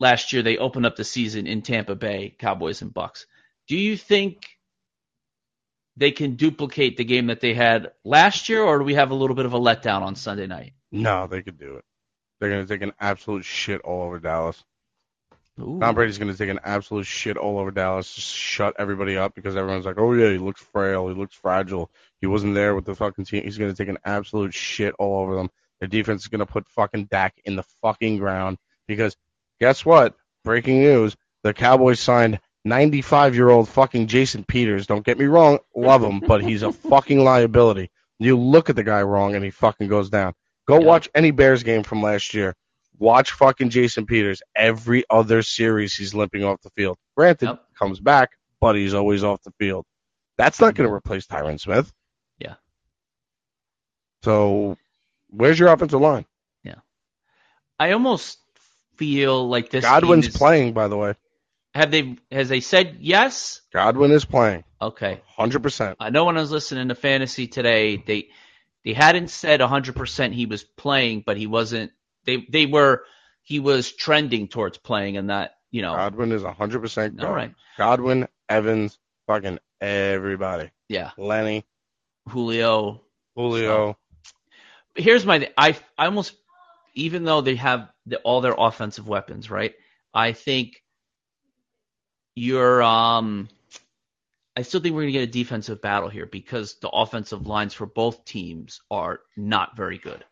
[0.00, 3.26] last year they opened up the season in Tampa Bay, Cowboys and Bucs.
[3.68, 4.46] Do you think
[5.96, 9.14] they can duplicate the game that they had last year, or do we have a
[9.14, 10.72] little bit of a letdown on Sunday night?
[10.90, 11.84] No, they could do it.
[12.40, 14.64] They're gonna take an absolute shit all over Dallas.
[15.60, 15.78] Ooh.
[15.78, 18.14] Tom Brady's gonna take an absolute shit all over Dallas.
[18.14, 21.08] Just shut everybody up because everyone's like, "Oh yeah, he looks frail.
[21.08, 21.90] He looks fragile.
[22.20, 25.36] He wasn't there with the fucking team." He's gonna take an absolute shit all over
[25.36, 25.50] them.
[25.80, 29.16] The defense is gonna put fucking Dak in the fucking ground because
[29.60, 30.16] guess what?
[30.44, 34.86] Breaking news: the Cowboys signed 95 year old fucking Jason Peters.
[34.86, 37.90] Don't get me wrong, love him, but he's a fucking liability.
[38.18, 40.34] You look at the guy wrong and he fucking goes down.
[40.66, 40.86] Go Yeah.
[40.86, 42.54] watch any Bears game from last year.
[42.98, 44.42] Watch fucking Jason Peters.
[44.54, 46.98] Every other series he's limping off the field.
[47.16, 47.64] Granted, Yep.
[47.78, 48.30] comes back,
[48.60, 49.86] but he's always off the field.
[50.36, 50.96] That's not going to mm-hmm.
[50.96, 51.90] replace Tyron Smith.
[52.38, 52.56] Yeah.
[54.22, 54.76] So,
[55.30, 56.26] where's your offensive line?
[56.62, 56.80] Yeah.
[57.78, 58.39] I almost
[59.00, 59.82] feel like this.
[59.82, 61.14] Godwin's is- playing, by the way.
[61.74, 62.16] Have they?
[62.30, 63.60] Has they said yes?
[63.72, 65.20] Godwin is playing, Okay.
[65.26, 65.96] hundred percent.
[66.00, 68.28] I know when I was listening to fantasy today, they
[68.84, 71.92] they hadn't said 100% he was playing, but he wasn't.
[72.26, 73.04] They they were
[73.42, 75.94] he was trending towards playing, and that you know.
[75.94, 77.22] Godwin is hundred percent.
[77.22, 77.54] all right.
[77.78, 78.98] Godwin, Evans,
[79.28, 80.70] fucking everybody.
[80.88, 81.12] Yeah.
[81.16, 81.64] Lenny,
[82.28, 83.00] Julio.
[83.36, 83.96] Julio.
[84.96, 85.48] Here's my.
[85.56, 86.34] I I almost
[86.94, 89.74] even though they have the, all their offensive weapons, right?
[90.12, 90.82] I think
[92.34, 93.48] you're um.
[94.56, 97.72] I still think we're going to get a defensive battle here because the offensive lines
[97.72, 100.24] for both teams are not very good.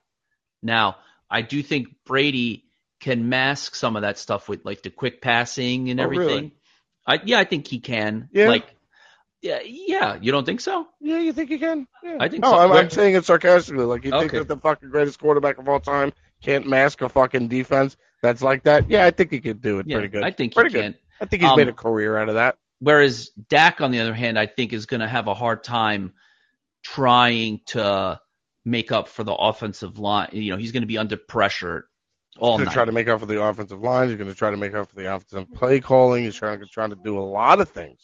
[0.62, 0.96] Now,
[1.30, 2.64] I do think Brady
[3.00, 6.26] can mask some of that stuff with like the quick passing and Oh, everything.
[6.26, 6.54] really?
[7.06, 8.28] I yeah, I think he can.
[8.32, 8.48] Yeah?
[8.48, 8.66] Like
[9.40, 10.88] yeah, yeah, you don't think so?
[11.00, 11.86] Yeah, you think he can?
[12.02, 12.16] Yeah.
[12.18, 12.58] I think no, so.
[12.58, 13.84] I'm, I'm saying it sarcastically.
[13.84, 14.38] Like you think Okay.
[14.38, 16.12] that the fucking greatest quarterback of all time
[16.42, 18.88] can't mask a fucking defense that's like that?
[18.90, 20.24] Yeah, I think he could do it Yeah, pretty good.
[20.24, 20.82] I think pretty he good.
[20.94, 20.94] can.
[21.20, 22.56] I think he's Um, made a career out of that.
[22.80, 26.12] Whereas Dak, on the other hand, I think is going to have a hard time
[26.84, 28.20] trying to
[28.64, 30.28] make up for the offensive line.
[30.32, 31.88] You know, he's going to be under pressure
[32.38, 34.08] all He's going to try to make up for the offensive line.
[34.08, 36.24] He's going to try to make up for the offensive play calling.
[36.24, 37.98] He's trying to trying to do a lot of things.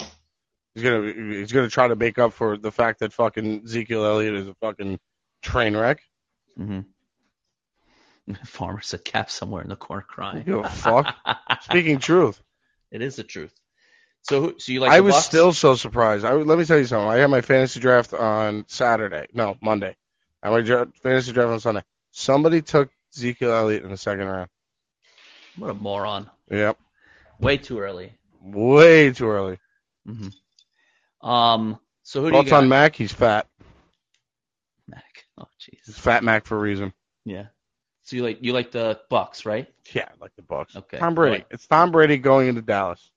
[0.74, 4.34] He's gonna he's gonna try to make up for the fact that fucking Ezekiel Elliott
[4.34, 4.98] is a fucking
[5.40, 6.00] train wreck.
[6.56, 6.80] hmm
[8.46, 10.48] Farmer's a cap somewhere in the corner crying.
[10.48, 11.14] A fuck.
[11.62, 12.40] Speaking truth,
[12.90, 13.52] it is the truth.
[14.22, 14.92] So, so you like?
[14.92, 15.22] I was Bucs?
[15.22, 16.24] still so surprised.
[16.24, 17.08] I let me tell you something.
[17.08, 19.26] I had my fantasy draft on Saturday.
[19.34, 19.94] No, Monday.
[20.42, 21.82] I had my dra- fantasy draft on Sunday.
[22.12, 24.48] Somebody took Ezekiel Elliott in the second round.
[25.56, 26.30] what a moron.
[26.50, 26.78] Yep,
[27.40, 28.14] Way too early.
[28.40, 29.58] way too early.
[30.06, 30.28] hmm
[31.20, 31.78] Um.
[32.02, 32.62] So who do you Thoughts got?
[32.62, 32.96] on Mac?
[32.96, 33.46] He's fat.
[34.88, 35.24] Mac.
[35.38, 35.92] Oh, jeez.
[35.94, 36.92] fat Mac for a reason.
[37.24, 37.46] Yeah.
[38.04, 39.66] So you like you like the Bucs, right?
[39.92, 40.76] Yeah, I like the Bucs.
[40.76, 40.98] Okay.
[40.98, 41.36] Tom Brady.
[41.36, 41.46] Right.
[41.50, 43.10] It's Tom Brady going into Dallas.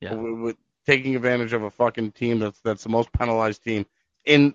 [0.00, 0.14] Yeah.
[0.14, 0.56] With, with
[0.86, 3.86] taking advantage of a fucking team that's that's the most penalized team
[4.24, 4.54] in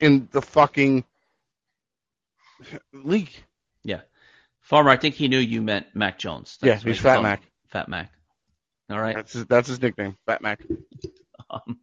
[0.00, 1.04] in the fucking
[2.92, 3.32] league.
[3.84, 4.00] Yeah.
[4.60, 6.58] Farmer, I think he knew you meant Mac Jones.
[6.62, 7.22] Yeah, That's he's Fat.
[7.22, 7.42] Mac.
[7.68, 8.12] Fat Mac.
[8.90, 9.14] All right.
[9.14, 10.60] That's his, that's his nickname, Fat Mac.
[11.52, 11.80] Um,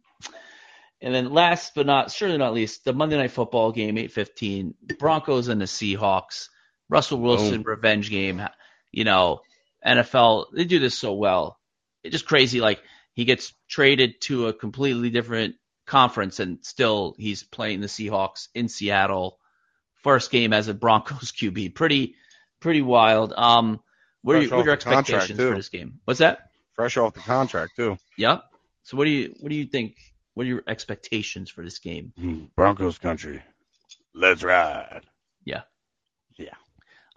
[1.02, 4.72] and then last but not surely not least, the Monday Night Football game, eight fifteen,
[4.98, 6.48] Broncos and the Seahawks.
[6.88, 8.42] Russell Wilson revenge game.
[8.90, 9.40] You know,
[9.86, 11.58] NFL they do this so well.
[12.02, 12.60] It's just crazy.
[12.60, 12.80] Like
[13.12, 18.68] he gets traded to a completely different conference, and still he's playing the Seahawks in
[18.68, 19.38] Seattle.
[20.02, 21.74] First game as a Broncos QB.
[21.74, 22.14] Pretty,
[22.60, 23.32] pretty wild.
[23.36, 23.80] Um,
[24.22, 26.00] what are, your, what are your off the contract, expectations for this game?
[26.04, 26.50] What's that?
[26.74, 27.98] Fresh off the contract too.
[28.16, 28.38] Yeah.
[28.84, 29.96] So what do you what do you think?
[30.34, 32.12] What are your expectations for this game?
[32.54, 33.42] Broncos country.
[34.14, 35.02] Let's ride.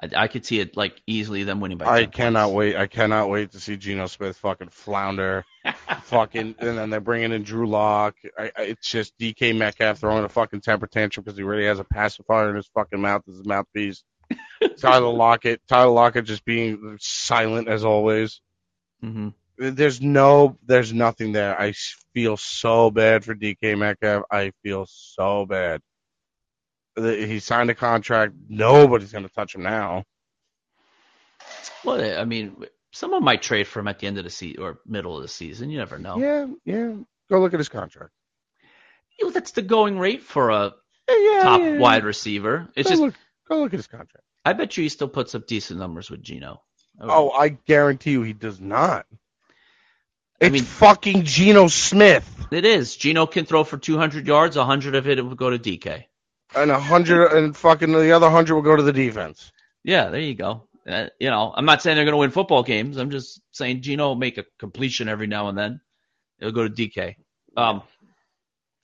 [0.01, 1.85] I, I could see it like easily them winning by.
[1.87, 2.55] I cannot points.
[2.55, 2.75] wait.
[2.75, 5.45] I cannot wait to see Geno Smith fucking flounder.
[6.03, 8.15] fucking, and then they're bringing in Drew Lock.
[8.37, 11.79] I, I, it's just DK Metcalf throwing a fucking temper tantrum because he really has
[11.79, 14.03] a pacifier in his fucking mouth as his mouthpiece.
[14.81, 18.41] Tyler Lockett, Tyler Lockett just being silent as always.
[19.01, 21.59] hmm There's no, there's nothing there.
[21.59, 21.73] I
[22.13, 24.23] feel so bad for DK Metcalf.
[24.31, 25.81] I feel so bad.
[26.95, 28.33] He signed a contract.
[28.49, 30.03] Nobody's gonna touch him now.
[31.83, 34.79] Well, I mean, someone might trade for him at the end of the season or
[34.85, 35.69] middle of the season.
[35.69, 36.17] You never know.
[36.17, 36.93] Yeah, yeah.
[37.29, 38.11] Go look at his contract.
[39.19, 40.73] You know, that's the going rate for a
[41.09, 41.77] Yeah, top yeah.
[41.77, 42.67] wide receiver.
[42.75, 43.15] It's go just, look,
[43.49, 44.25] go look at his contract.
[44.45, 46.61] I bet you he still puts up decent numbers with Geno.
[46.99, 49.05] Oh, I guarantee you he does not.
[50.41, 52.47] I It's mean- fucking Geno Smith.
[52.51, 52.95] it is.
[52.95, 54.57] Geno can throw for 200 yards.
[54.57, 56.05] 100 of it will go to DK.
[56.55, 59.51] And a hundred and fucking the other hundred will go to the defense.
[59.83, 60.67] Yeah, there you go.
[60.87, 62.97] Uh, you know, I'm not saying they're going to win football games.
[62.97, 65.79] I'm just saying Geno will make a completion every now and then.
[66.39, 67.15] It'll go to DK.
[67.55, 67.83] Um,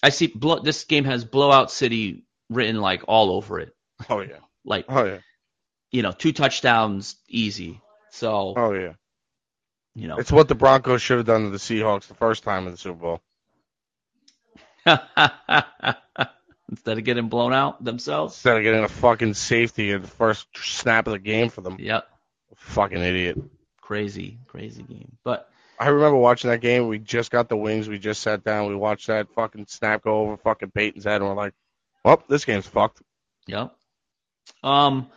[0.03, 3.75] I see blow, this game has blowout city written like all over it.
[4.09, 4.39] Oh yeah.
[4.63, 5.19] Like Oh yeah.
[5.91, 7.81] you know, two touchdowns easy.
[8.11, 8.93] So Oh yeah.
[9.95, 12.65] you know, It's what the Broncos should have done to the Seahawks the first time
[12.67, 13.21] in the Super Bowl.
[16.69, 18.35] instead of getting blown out themselves.
[18.35, 21.77] Instead of getting a fucking safety in the first snap of the game for them.
[21.79, 22.07] Yep,
[22.55, 23.37] Fucking idiot.
[23.81, 25.17] crazy, crazy game.
[25.23, 25.49] But
[25.79, 26.87] I remember watching that game.
[26.87, 27.87] We just got the wings.
[27.87, 28.67] We just sat down.
[28.67, 31.53] We watched that fucking snap go over fucking Peyton's head, and we're like,
[32.03, 33.01] "Well, this game's fucked."
[33.47, 33.73] Yep.
[34.63, 35.09] Um,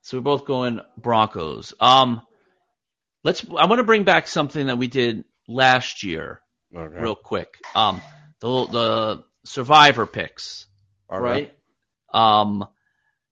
[0.00, 1.74] so we're both going Broncos.
[1.78, 2.22] Um,
[3.22, 3.44] let's.
[3.56, 6.40] I want to bring back something that we did last year
[6.74, 6.98] Okay.
[6.98, 7.54] real quick.
[7.74, 8.00] Um,
[8.40, 10.66] the the Survivor picks,
[11.12, 11.22] Okay.
[11.22, 11.54] right?
[12.12, 12.66] Um,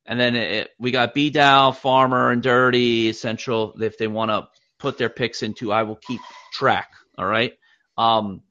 [0.07, 3.81] and then it, we got B Dow, Farmer, and Dirty Central.
[3.81, 6.21] If they want to put their picks into, I will keep
[6.53, 6.91] track.
[7.19, 7.53] All right.
[7.97, 8.43] Um,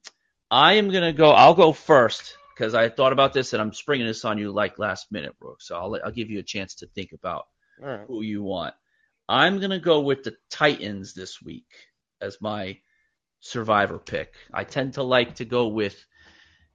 [0.50, 1.30] I am gonna go.
[1.30, 4.78] I'll go first because I thought about this and I'm springing this on you like
[4.78, 5.62] last minute, Brooke.
[5.62, 7.46] So I'll I'll give you a chance to think about
[7.82, 8.00] All right.
[8.06, 8.74] who you want.
[9.28, 11.68] I'm going to go with the Titans this week
[12.20, 12.78] as my
[13.38, 14.34] survivor pick.
[14.52, 16.04] I tend to like to go with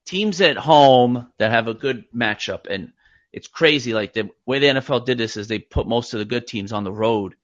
[0.05, 2.67] teams at home that have a good matchup.
[2.69, 2.91] And
[3.33, 3.93] it's crazy.
[3.93, 6.71] Like the way the NFL did this is they put most of the good teams
[6.71, 7.35] on the road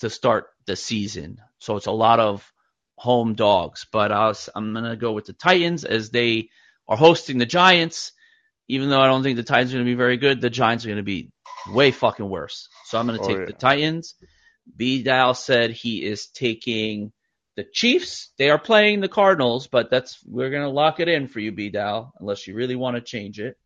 [0.00, 1.38] to start the season.
[1.58, 2.50] So it's a lot of
[2.96, 3.86] home dogs.
[3.90, 6.50] But I was, I'm going to go with the Titans as they
[6.88, 8.12] are hosting the Giants.
[8.68, 10.84] Even though I don't think the Titans are going to be very good, the Giants
[10.84, 11.30] are going to be
[11.70, 12.68] way fucking worse.
[12.84, 13.44] So I'm going to Oh, take yeah.
[13.46, 14.14] the Titans.
[14.76, 15.02] B.
[15.02, 17.12] Dow said he is taking
[17.58, 18.30] the Chiefs.
[18.38, 21.50] They are playing the Cardinals, but that's we're going to lock it in for you,
[21.50, 21.70] B.
[21.70, 23.58] Dow, unless you really want to change it.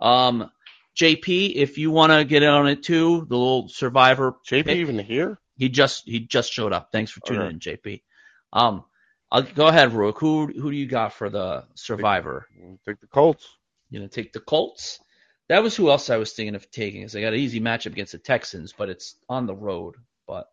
[0.00, 0.50] Um,
[0.96, 4.76] JP, if you want to get in on it too, the little Survivor JP pick,
[4.78, 5.38] even here?
[5.56, 6.90] he just he just showed up.
[6.90, 7.50] Thanks for tuning Okay.
[7.50, 8.02] in, JP.
[8.52, 8.84] Um,
[9.30, 10.18] I'll go ahead, Rook.
[10.18, 12.48] Who who do you got for the Survivor?
[12.84, 13.46] Take the Colts.
[13.90, 14.98] You know, take the Colts.
[15.48, 17.02] That was who else I was thinking of taking.
[17.02, 19.94] Is I got an easy matchup against the Texans, but it's on the road.
[20.26, 20.48] But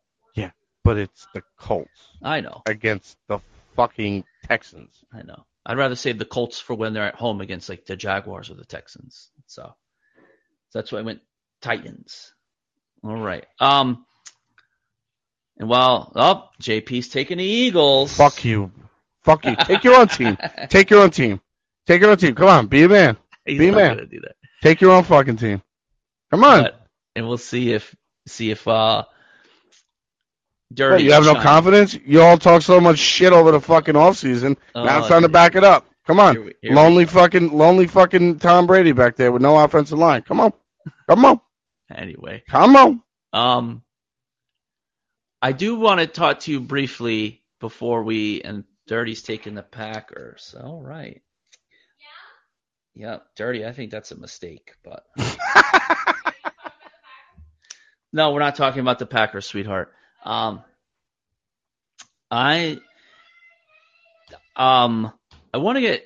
[0.83, 1.89] But it's the Colts
[2.23, 3.39] I know, against the
[3.75, 5.03] fucking Texans.
[5.13, 5.45] I know.
[5.65, 8.55] I'd rather save the Colts for when they're at home against like the Jaguars or
[8.55, 9.29] the Texans.
[9.45, 9.73] So,
[10.69, 11.21] so that's why I went
[11.61, 12.33] Titans.
[13.03, 13.45] All right.
[13.59, 14.05] Um.
[15.57, 18.15] And while oh, JP's taking the Eagles.
[18.15, 18.71] Fuck you.
[19.23, 19.55] Fuck you.
[19.55, 20.37] Take your own team.
[20.69, 21.39] Take your own team.
[21.85, 22.33] Take your own team.
[22.33, 23.17] Come on, be a man.
[23.45, 24.09] He's Be not man.
[24.61, 25.61] Take your own fucking team.
[26.31, 26.63] Come on.
[26.63, 27.95] But, and we'll see if
[28.27, 29.03] see if uh.
[30.73, 30.93] Dirty.
[30.93, 31.43] What, you have no shines.
[31.43, 31.99] confidence?
[32.05, 34.57] You all talk so much shit over the fucking off season.
[34.75, 35.87] now Oh, it's time to back it up.
[36.07, 36.35] Come on.
[36.35, 40.21] Here we- here lonely fucking lonely fucking Tom Brady back there with no offensive line.
[40.23, 40.53] Come on.
[41.09, 41.39] Come on.
[41.93, 43.03] Anyway, Come on.
[43.33, 43.83] um,
[45.41, 50.55] I do want to talk to you briefly before we and Dirty's taking the Packers.
[50.59, 51.21] All right.
[52.95, 53.65] Yeah, Yep, Dirty.
[53.65, 55.05] I think that's a mistake, but
[58.13, 59.93] no, we're not talking about the Packers, sweetheart.
[60.23, 60.63] Um,
[62.29, 62.79] I
[64.55, 65.11] um
[65.53, 66.05] I want to get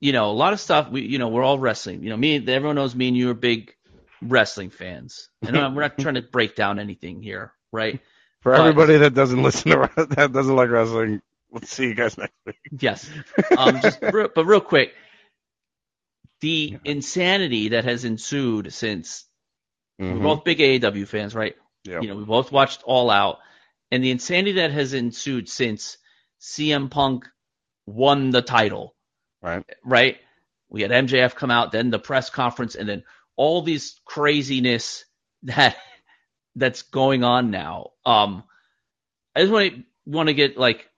[0.00, 0.90] you know a lot of stuff.
[0.90, 2.02] We you know we're all wrestling.
[2.02, 2.36] You know me.
[2.36, 3.74] Everyone knows me and you are big
[4.22, 5.28] wrestling fans.
[5.42, 8.00] And we're not trying to break down anything here, right?
[8.40, 12.16] For But- everybody that doesn't listen to that doesn't like wrestling, we'll see you guys
[12.16, 12.56] next week.
[12.78, 13.08] Yes.
[13.56, 14.94] Um, just real, but real quick,
[16.40, 19.24] the insanity that has ensued since
[19.98, 20.22] we're Mhm.
[20.22, 21.56] both big AEW fans, right?
[21.84, 22.02] Yep.
[22.02, 23.38] You know, we both watched All Out,
[23.90, 25.98] and the insanity that has ensued since
[26.40, 27.26] CM Punk
[27.86, 28.94] won the title,
[29.42, 29.64] Right.
[29.84, 30.18] right?
[30.68, 33.04] We had MJF come out, then the press conference, and then
[33.36, 35.04] all these craziness
[35.44, 35.76] that
[36.56, 37.90] that's going on now.
[38.04, 38.44] Um,
[39.34, 40.88] I just want to want to get like,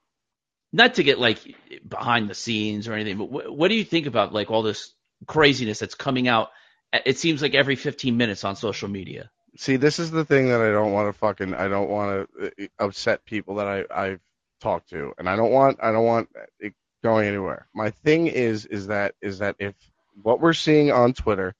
[0.73, 1.39] not to get like
[1.87, 4.93] behind the scenes or anything, but wh- what do you think about like all this
[5.27, 6.49] craziness that's coming out?
[6.93, 9.31] It seems like every 15 minutes on social media.
[9.57, 12.47] See, this is the thing that I don't want to fucking I don't want to
[12.47, 14.21] uh, uh, upset people that I I've
[14.61, 16.29] talked to, and I don't want I don't want
[16.61, 17.67] it going anywhere.
[17.75, 19.75] My thing is is that is that if
[20.23, 21.55] what we're seeing on Twitter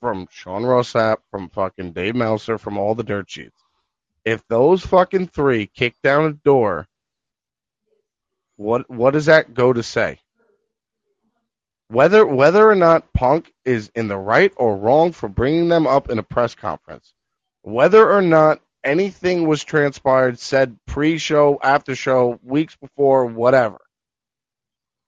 [0.00, 3.58] from Sean Ross Sapp, from fucking Dave Meltzer, from all the dirt sheets,
[4.24, 6.88] if those fucking three kick down a door,
[8.56, 10.20] what what does that go to say?
[11.88, 16.10] Whether whether or not Punk is in the right or wrong for bringing them up
[16.10, 17.12] in a press conference,
[17.62, 23.78] whether or not anything was transpired, said pre-show, after show, weeks before, whatever.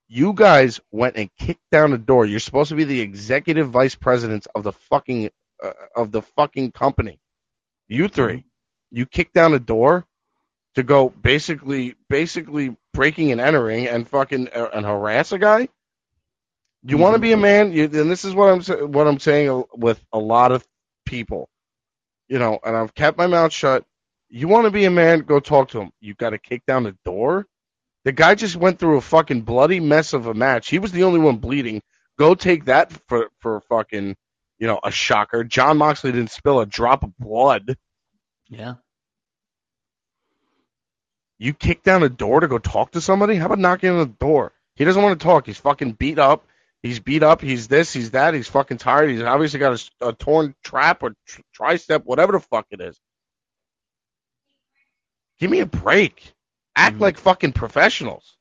[0.09, 2.27] You guys went and kicked down the door.
[2.27, 5.31] You're supposed to be the executive vice presidents of the fucking
[5.63, 7.19] uh, of the fucking company.
[7.89, 8.45] You 3
[8.93, 10.07] you kicked down a door
[10.75, 15.69] to go basically basically breaking and entering and fucking uh, and harass a guy.
[16.85, 19.65] You want to be a man, you, and this is what I'm what I'm saying
[19.75, 20.67] with a lot of
[21.07, 21.49] people
[22.33, 23.85] you know, and I've kept my mouth shut.
[24.31, 25.91] You want to be a man, go talk to him.
[26.01, 27.45] You got to kick down the door.
[28.07, 30.71] The guy just went through a fucking bloody mess of a match.
[30.71, 31.83] He was the only one bleeding.
[32.19, 34.17] Go take that for for fucking,
[34.59, 35.45] you know, a shocker.
[35.45, 37.77] Jon Moxley didn't spill a drop of blood.
[38.49, 38.77] Yeah.
[41.39, 43.37] You kick down a door to go talk to somebody?
[43.37, 44.53] How about knocking on the door?
[44.75, 45.45] He doesn't want to talk.
[45.45, 46.47] He's fucking beat up.
[46.83, 47.41] He's beat up.
[47.41, 47.93] He's this.
[47.93, 48.35] He's that.
[48.35, 49.11] He's fucking tired.
[49.11, 52.99] He's obviously got a, a torn trap or tr- tricep, whatever the fuck it is.
[55.39, 56.33] Give me a break.
[56.77, 57.01] Act Mhm.
[57.01, 58.37] like fucking professionals.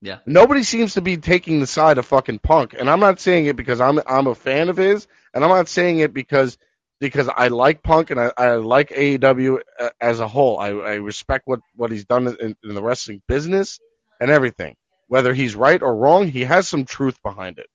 [0.00, 0.18] Yeah.
[0.26, 3.56] Nobody seems to be taking the side of fucking Punk, and I'm not saying it
[3.56, 6.58] because I'm I'm a fan of his, and I'm not saying it because
[6.98, 10.58] because I like Punk and I, I like AEW uh, as a whole.
[10.58, 13.78] I, I respect what what he's done in, in the wrestling business
[14.20, 14.74] and everything.
[15.12, 17.68] Whether he's right or wrong, he has some truth behind it.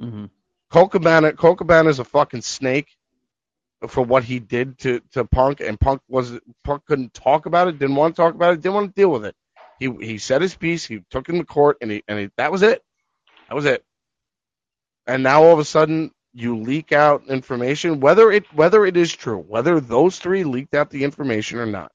[0.00, 0.24] Mm-hmm.
[0.70, 2.88] Cabana, Cabana is a fucking snake
[3.86, 7.78] for what he did to, to Punk, and Punk was Punk couldn't talk about it,
[7.78, 9.36] didn't want to talk about it, didn't want to deal with it.
[9.78, 12.50] He he said his piece, he took him to court, and he and he, that
[12.50, 12.82] was it.
[13.50, 13.84] That was it.
[15.06, 19.12] And now all of a sudden you leak out information, whether it whether it is
[19.12, 21.92] true, whether those three leaked out the information or not.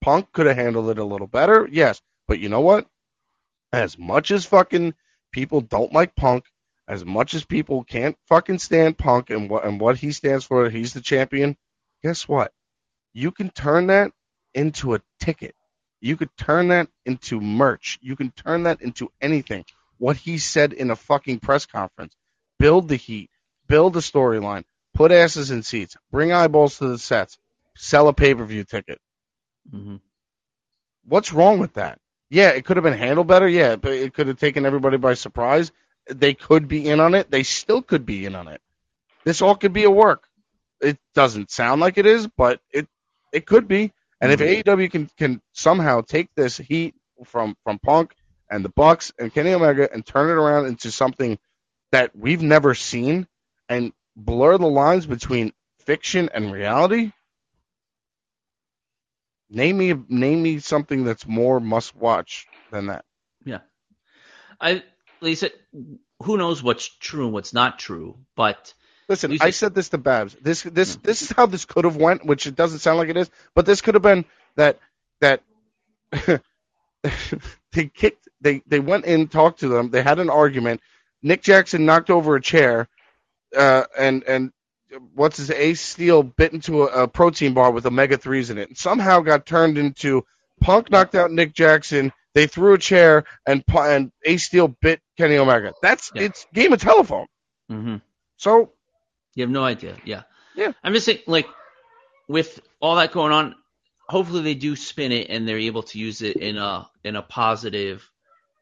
[0.00, 2.86] Punk could have handled it a little better, yes, but you know what?
[3.72, 4.94] As much as fucking
[5.32, 6.44] people don't like Punk,
[6.86, 10.70] as much as people can't fucking stand Punk and what and what he stands for,
[10.70, 11.56] he's the champion.
[12.02, 12.52] Guess what?
[13.12, 14.12] You can turn that
[14.54, 15.54] into a ticket.
[16.00, 17.98] You could turn that into merch.
[18.00, 19.64] You can turn that into anything.
[19.98, 22.14] What he said in a fucking press conference.
[22.58, 23.30] Build the heat.
[23.66, 24.64] Build a storyline.
[24.94, 25.96] Put asses in seats.
[26.10, 27.36] Bring eyeballs to the sets.
[27.76, 28.98] Sell a pay per view ticket.
[29.72, 29.96] Mm-hmm.
[31.04, 31.98] What's wrong with that?
[32.30, 33.48] Yeah, it could have been handled better.
[33.48, 35.72] Yeah, but it could have taken everybody by surprise.
[36.10, 37.30] They could be in on it.
[37.30, 38.60] They still could be in on it.
[39.24, 40.28] This all could be a work.
[40.80, 42.86] It doesn't sound like it is, but it
[43.32, 43.92] it could be.
[44.20, 44.46] And if hmm.
[44.46, 48.14] AEW can can somehow take this heat from from Punk
[48.50, 51.38] and the Bucks and Kenny Omega and turn it around into something
[51.92, 53.26] that we've never seen
[53.68, 55.52] and blur the lines between
[55.84, 57.12] fiction and reality,
[59.50, 63.04] name me name me something that's more must watch than that.
[63.44, 63.60] Yeah.
[64.60, 64.82] I
[65.20, 65.50] Lisa,
[66.22, 68.72] who knows what's true and what's not true, but
[69.08, 70.36] Listen, Lisa- I said this to Babs.
[70.40, 73.16] This this this is how this could have went, which it doesn't sound like it
[73.16, 74.26] is, but this could have been
[74.56, 74.78] that
[75.20, 75.42] that
[77.72, 80.80] they kicked they they went in, talked to them, they had an argument.
[81.22, 82.88] Nick Jackson knocked over a chair,
[83.56, 84.52] uh, and and
[85.14, 88.68] what's his Ace Steel bit into a, a protein bar with omega threes in it,
[88.68, 90.24] and somehow got turned into
[90.60, 92.12] Punk knocked out Nick Jackson.
[92.34, 95.72] They threw a chair, and and Ace Steel bit Kenny Omega.
[95.82, 96.22] That's Yeah.
[96.22, 97.26] it's game of telephone.
[97.68, 97.96] hmm
[98.36, 98.72] So
[99.34, 99.96] you have no idea.
[100.04, 100.22] Yeah.
[100.54, 100.72] Yeah.
[100.82, 101.46] I'm just saying, like,
[102.28, 103.54] with all that going on,
[104.08, 107.22] hopefully they do spin it and they're able to use it in a in a
[107.22, 108.08] positive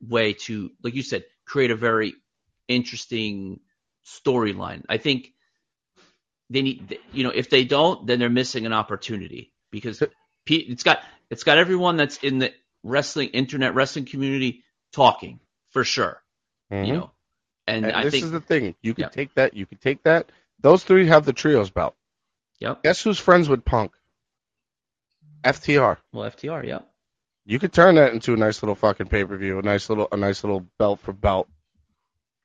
[0.07, 2.15] way to, like you said, create a very
[2.69, 3.61] interesting
[4.05, 4.85] storyline.
[4.89, 5.33] I think
[6.51, 10.03] they need, you know, if they don't, then they're missing an opportunity because
[10.47, 15.41] it's got it's got everyone that's in the wrestling internet wrestling community talking
[15.73, 16.23] for sure.
[16.71, 16.93] You mm-hmm.
[16.95, 17.11] know,
[17.67, 18.75] and, And I this think is the thing.
[18.83, 19.09] You could Yeah.
[19.09, 19.55] take that.
[19.55, 20.31] You could take that.
[20.61, 21.95] Those three have the trios belt.
[22.61, 22.83] yep.
[22.83, 23.93] Guess who's friends with Punk?
[25.45, 25.99] FTR.
[26.13, 26.81] Well, FTR, yeah.
[27.45, 30.09] You could turn that into a nice little fucking pay per view, a nice little,
[30.11, 31.49] a nice little belt for belt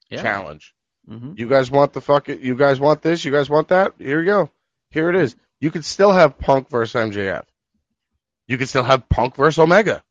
[0.09, 0.21] Yeah.
[0.21, 0.75] challenge.
[1.07, 3.25] Hmm You guys want the fuck You guys want this?
[3.25, 3.93] You guys want that?
[3.97, 4.51] Here you go.
[4.91, 5.35] Here it is.
[5.59, 7.43] You could still have Punk versus MJF.
[8.47, 10.03] You could still have Punk versus Omega.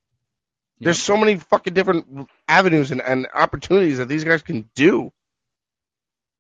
[0.83, 5.13] There's so many fucking different avenues and, and opportunities that these guys can do.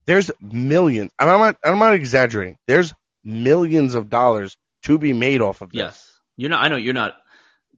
[0.06, 1.10] There's millions.
[1.18, 1.56] I'm not.
[1.62, 2.56] I'm not exaggerating.
[2.66, 5.78] There's millions of dollars to be made off of this.
[5.78, 6.12] Yes.
[6.38, 6.64] You're not.
[6.64, 7.16] I know you're not.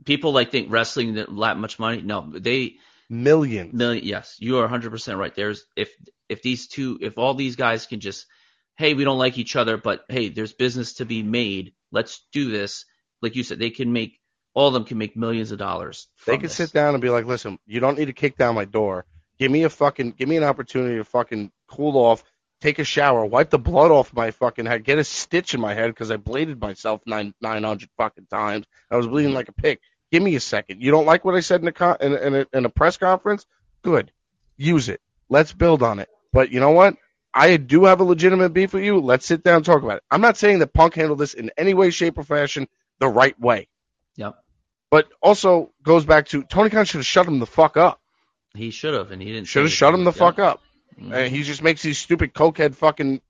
[0.04, 2.00] People like think wrestling that that much money.
[2.00, 2.76] No, they
[3.10, 3.74] Millions.
[3.74, 4.04] million.
[4.04, 5.34] Yes, you are 100 percent right.
[5.34, 5.90] There's if
[6.28, 8.26] if these two if all these guys can just
[8.76, 12.50] hey we don't like each other but hey there's business to be made let's do
[12.50, 12.84] this
[13.20, 14.18] like you said they can make
[14.54, 16.08] all of them can make millions of dollars.
[16.26, 16.54] They can this.
[16.54, 19.06] sit down and be like, "Listen, you don't need to kick down my door.
[19.38, 22.22] Give me a fucking, give me an opportunity to fucking cool off,
[22.60, 25.74] take a shower, wipe the blood off my fucking head, get a stitch in my
[25.74, 28.66] head because I bladed myself nine nine hundred fucking times.
[28.90, 29.78] I was bleeding like a pig.
[30.10, 30.82] Give me a second.
[30.82, 32.98] You don't like what I said in a con- in, in, a, in a press
[32.98, 33.46] conference?
[33.82, 34.12] Good,
[34.58, 35.00] use it.
[35.32, 36.10] Let's build on it.
[36.34, 36.96] But you know what?
[37.32, 39.00] I do have a legitimate beef with you.
[39.00, 40.02] Let's sit down and talk about it.
[40.10, 42.68] I'm not saying that Punk handled this in any way, shape, or fashion
[42.98, 43.68] the right way.
[44.16, 44.34] Yep.
[44.90, 47.98] But also goes back to Tony Khan should have shut him the fuck up.
[48.54, 49.46] He should have, and he didn't.
[49.46, 50.60] Should have shut him the fuck up.
[51.00, 51.14] Mhm.
[51.14, 53.22] And he just makes these stupid cokehead fucking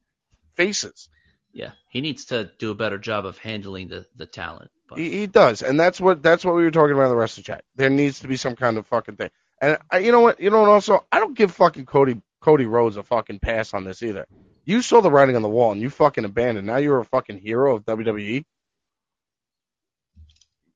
[0.56, 1.08] faces.
[1.52, 4.72] Yeah, he needs to do a better job of handling the the talent.
[4.88, 7.16] But He, he does, and that's what that's what we were talking about in the
[7.16, 7.64] rest of the chat.
[7.76, 9.30] There needs to be some kind of fucking thing.
[9.62, 10.40] And I, you know what?
[10.40, 10.70] You know what?
[10.70, 14.26] Also, I don't give fucking Cody Cody Rhodes a fucking pass on this either.
[14.64, 16.66] You saw the writing on the wall, and you fucking abandoned.
[16.66, 18.44] Now you're a fucking hero of WWE.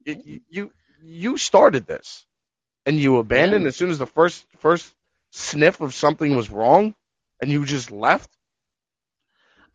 [0.05, 0.72] You you,
[1.03, 2.24] you started this,
[2.84, 3.68] and you abandoned Yeah.
[3.68, 4.93] as soon as the first first
[5.32, 6.95] sniff of something was wrong,
[7.41, 8.30] and you just left.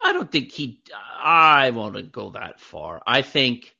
[0.03, 0.81] I don't think he.
[1.21, 3.01] I won't go that far.
[3.05, 3.75] I think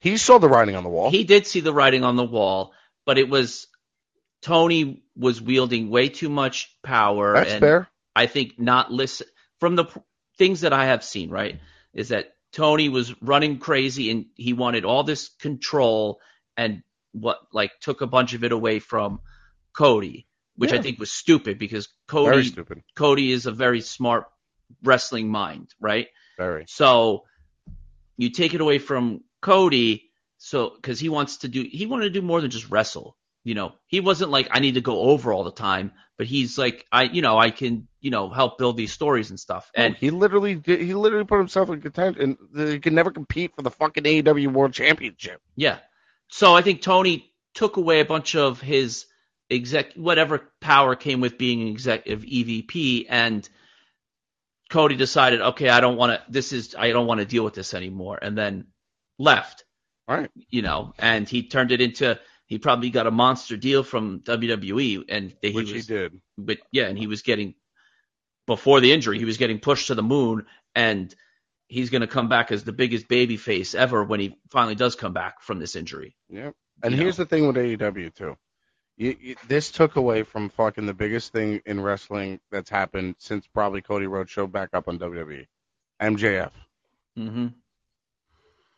[0.00, 1.10] He saw the writing on the wall.
[1.10, 2.72] he did see the writing on the wall,
[3.04, 3.66] but it was
[4.42, 7.34] Tony was wielding way too much power.
[7.34, 7.88] That's and fair.
[8.14, 9.26] I think not listen
[9.60, 10.00] from the p-
[10.36, 11.60] things that I have seen, right,
[11.94, 16.20] is that Tony was running crazy and he wanted all this control
[16.56, 16.82] and
[17.12, 19.20] what like took a bunch of it away from
[19.72, 20.26] Cody,
[20.56, 22.82] which I think was stupid because Cody stupid.
[22.94, 24.24] Cody is a very smart
[24.82, 26.08] wrestling mind, right?
[26.36, 26.64] Very.
[26.68, 27.24] So
[28.16, 32.20] you take it away from Cody, so because he wants to do, he wanted to
[32.20, 33.16] do more than just wrestle.
[33.44, 36.56] You know, he wasn't like I need to go over all the time, but he's
[36.56, 39.70] like I, you know, I can, you know, help build these stories and stuff.
[39.74, 43.54] And he literally did, he literally put himself in contention and he could never compete
[43.56, 45.40] for the fucking AEW World Championship.
[45.56, 45.78] yeah,
[46.28, 49.06] so I think Tony took away a bunch of his
[49.50, 53.48] exec, whatever power came with being an executive EVP, and
[54.70, 56.32] Cody decided, okay, I don't want to.
[56.32, 58.68] This is I don't want to deal with this anymore, and then
[59.18, 59.64] left.
[60.08, 60.30] All right.
[60.34, 62.18] you know, and he turned it into
[62.52, 66.20] he probably got a monster deal from WWE, and he Which was, he did.
[66.36, 67.54] but yeah, and he was getting
[68.46, 70.44] before the injury, he was getting pushed to the moon,
[70.74, 71.14] and
[71.66, 74.96] he's going to come back as the biggest baby face ever when he finally does
[74.96, 76.14] come back from this injury.
[76.28, 76.52] Yep.
[76.82, 78.36] And You here's the thing with AEW too.
[78.98, 83.46] You, you, this took away from fucking the biggest thing in wrestling that's happened since
[83.46, 85.46] probably Cody Rhodes showed back up on WWE.
[86.02, 86.50] MJF.
[87.18, 87.46] Mm-hmm.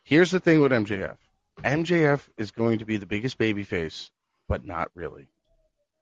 [0.03, 1.17] Here's the thing with MJF.
[1.63, 4.09] MJF is going to be the biggest babyface,
[4.47, 5.27] but not really.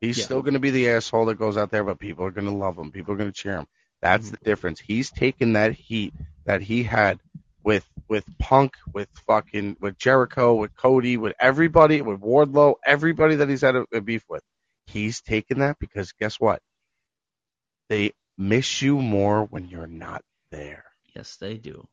[0.01, 0.25] He's Yeah.
[0.25, 2.53] still going to be the asshole that goes out there, but people are going to
[2.53, 2.91] love him.
[2.91, 3.67] People are going to cheer him.
[4.01, 4.45] That's the mm-hmm.
[4.45, 4.79] difference.
[4.79, 6.13] He's taken that heat
[6.45, 7.19] that he had
[7.63, 13.47] with with Punk, with fucking with Jericho, with Cody, with everybody, with Wardlow, everybody that
[13.47, 14.43] he's had a, a beef with.
[14.87, 16.61] He's taken that because guess what?
[17.87, 20.83] They miss you more when you're not there.
[21.15, 21.87] Yes, they do.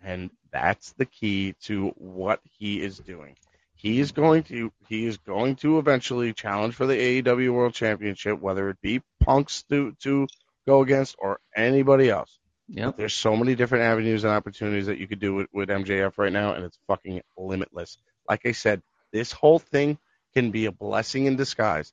[0.00, 3.36] And that's the key to what he is doing.
[3.74, 8.40] He is going to he is going to eventually challenge for the AEW World Championship,
[8.40, 10.26] whether it be Punk's to to
[10.66, 12.38] go against or anybody else.
[12.68, 12.96] Yep.
[12.96, 16.32] There's so many different avenues and opportunities that you could do with, with MJF right
[16.32, 17.98] now, and it's fucking limitless.
[18.28, 18.82] Like I said,
[19.12, 19.98] this whole thing
[20.34, 21.92] can be a blessing in disguise.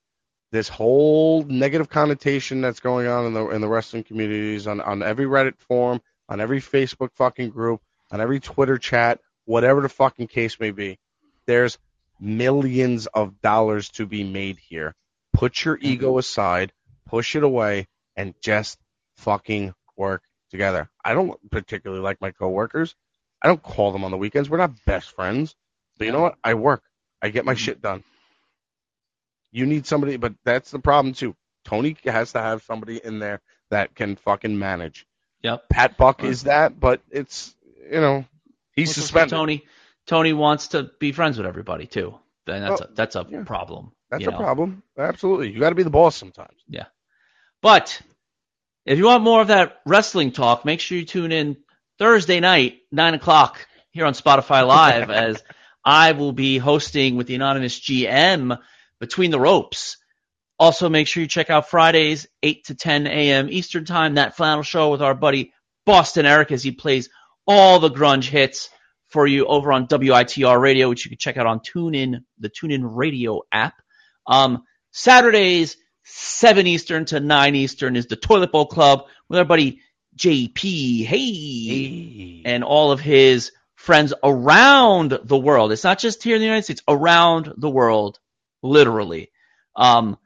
[0.52, 5.04] This whole negative connotation that's going on in the in the wrestling communities, on, on
[5.04, 6.00] every Reddit forum,
[6.30, 7.82] on every Facebook fucking group,
[8.14, 11.00] on every Twitter chat, whatever the fucking case may be,
[11.48, 11.80] there's
[12.20, 14.94] millions of dollars to be made here.
[15.34, 16.72] Put your ego aside,
[17.08, 18.78] push it away, and just
[19.18, 20.90] fucking work together.
[21.04, 22.96] I don't particularly like my coworkers.
[23.42, 24.48] I don't call them on the weekends.
[24.50, 25.56] We're not best friends.
[25.98, 26.38] But you know what?
[26.44, 26.84] I work.
[27.22, 27.58] I get my Mhm.
[27.58, 28.04] shit done.
[29.52, 31.36] You need somebody, but that's the problem too.
[31.66, 35.08] Tony has to have somebody in there that can fucking manage.
[35.42, 35.70] Yep.
[35.70, 37.56] Pat Buck is that, but it's
[37.92, 38.26] you know
[38.76, 39.32] he's suspended.
[39.32, 39.64] Tony
[40.08, 42.18] Tony wants to be friends with everybody too.
[42.46, 43.44] Then that's a, that's a yeah.
[43.44, 43.92] problem.
[44.12, 44.38] That's a know?
[44.38, 44.84] problem.
[44.98, 46.60] Absolutely, you got to be the boss sometimes.
[46.68, 46.86] Yeah,
[47.62, 48.02] but
[48.86, 51.58] if you want more of that wrestling talk, make sure you tune in
[52.00, 55.42] Thursday night, nine o'clock, here on Spotify Live, as
[55.86, 58.58] I will be hosting with the anonymous GM
[59.00, 59.98] between the ropes.
[60.60, 63.50] Also, make sure you check out Fridays, 8 to 10 a.m.
[63.50, 65.52] Eastern Time, that flannel show with our buddy
[65.86, 67.10] Boston Eric as he plays
[67.48, 68.70] all the grunge hits
[69.10, 72.82] for you over on WITR Radio, which you can check out on TuneIn, the TuneIn
[72.84, 73.76] Radio app.
[74.26, 79.82] Um, Saturdays, 7 Eastern to 9 Eastern is the Toilet Bowl Club with our buddy
[80.18, 81.06] JP.
[81.06, 82.42] Hey!
[82.46, 85.72] And all of his friends around the world.
[85.72, 88.20] It's not just here in the United States, around the world,
[88.62, 89.32] literally.
[89.76, 90.18] Um,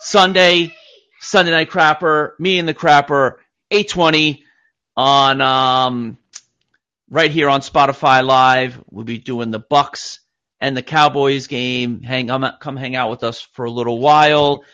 [0.00, 0.74] Sunday,
[1.20, 3.36] Sunday Night Crapper, me and the Crapper,
[3.70, 4.44] 820
[4.96, 6.18] on, um,
[7.12, 8.82] right here on Spotify Live.
[8.90, 10.20] We'll be doing the Bucs
[10.60, 12.00] and the Cowboys game.
[12.00, 12.28] Hang,
[12.58, 14.64] come hang out with us for a little while.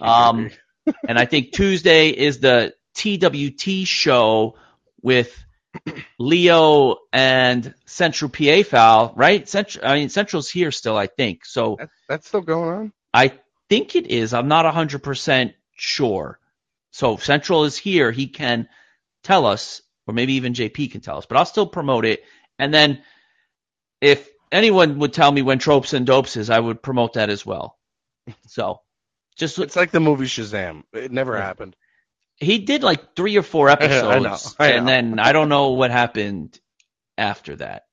[0.00, 0.50] Um,
[1.08, 4.56] and I think Tuesday is the TWT show
[5.02, 5.44] with
[6.18, 9.48] Leo and Central PA Foul, right?
[9.48, 11.44] Central, I mean, Central's here still, I think.
[11.44, 12.92] So That, that's still going on.
[13.12, 13.32] I
[13.68, 14.34] think it is.
[14.34, 16.38] I'm not 100% sure.
[16.92, 18.12] So Central is here.
[18.12, 18.68] He can
[19.24, 22.24] tell us, or maybe even JP can tell us, but I'll still promote it.
[22.58, 23.02] And then
[24.00, 27.46] if anyone would tell me when Tropes and Dopes is, I would promote that as
[27.46, 27.78] well.
[28.46, 28.80] So
[29.36, 30.84] just It's like the movie Shazam.
[30.92, 31.42] It never Yeah.
[31.44, 31.76] happened.
[32.36, 35.70] he did like three or four episodes, I know, I and then I don't know
[35.70, 36.58] what happened
[37.16, 37.84] after that.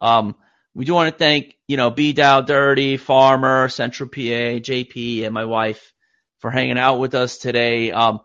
[0.00, 0.36] Um,
[0.74, 5.34] we do want to thank you know B Dow Dirty, Farmer, Central PA, JP, and
[5.34, 5.92] my wife
[6.40, 7.92] for hanging out with us today.
[7.92, 8.20] Um,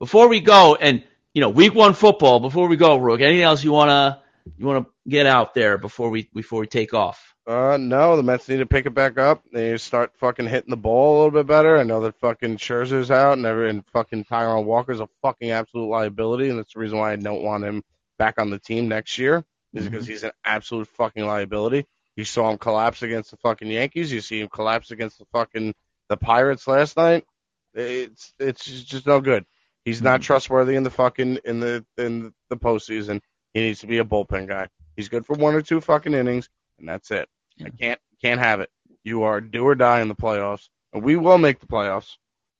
[0.00, 2.40] before we go, and you know, week one football.
[2.40, 4.22] Before we go, Rook, anything else you wanna
[4.56, 7.34] you wanna get out there before we before we take off?
[7.46, 9.42] Uh, no, the Mets need to pick it back up.
[9.52, 11.78] They start fucking hitting the ball a little bit better.
[11.78, 15.88] I know that fucking Scherzer's out and every and fucking Taijuan Walker's a fucking absolute
[15.88, 17.82] liability, and that's the reason why I don't want him
[18.18, 19.44] back on the team next year.
[19.72, 21.86] Is because he's an absolute fucking liability.
[22.16, 24.12] You saw him collapse against the fucking Yankees.
[24.12, 25.74] You see him collapse against the fucking
[26.08, 27.24] the Pirates last night.
[27.72, 29.46] It's it's just no good.
[29.84, 30.04] He's hmm.
[30.06, 33.20] not trustworthy in the fucking in the in the postseason.
[33.54, 34.68] He needs to be a bullpen guy.
[34.96, 36.48] He's good for one or two fucking innings,
[36.78, 37.28] and that's it.
[37.64, 38.70] I can't can't have it.
[39.04, 42.16] You are do or die in the playoffs, and we will make the playoffs.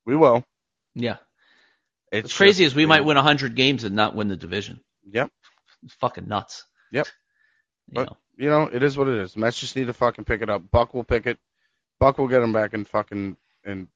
[0.07, 0.45] We will.
[0.95, 1.17] Yeah.
[2.11, 4.81] It's What's crazy just- is we might win 100 games and not win the division.
[5.13, 5.31] Yep.
[5.85, 6.67] It's fucking nuts.
[6.93, 7.07] Yep.
[7.89, 8.17] You But- know.
[8.37, 9.37] You know, it is what it is.
[9.37, 10.63] Mets just need to fucking pick it up.
[10.71, 11.39] Buck will pick it.
[11.99, 13.87] Buck will get him back in fucking in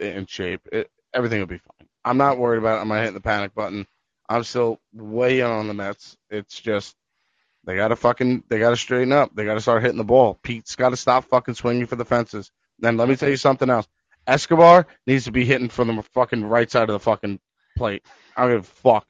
[0.00, 0.66] in shape.
[0.72, 1.88] It, everything will be fine.
[2.06, 2.82] I'm not worried about it.
[2.82, 3.86] I'm not hitting the panic button.
[4.28, 6.16] I'm still way in on the Mets.
[6.30, 6.94] It's just
[7.64, 9.34] they gotta fucking they gotta straighten up.
[9.34, 10.38] They gotta start hitting the ball.
[10.40, 12.52] Pete's gotta stop fucking swinging for the fences.
[12.78, 13.88] Then let me tell you something else.
[14.26, 17.40] Escobar needs to be hitting from the fucking right side of the fucking
[17.76, 18.04] plate.
[18.36, 19.06] I don't give a fuck.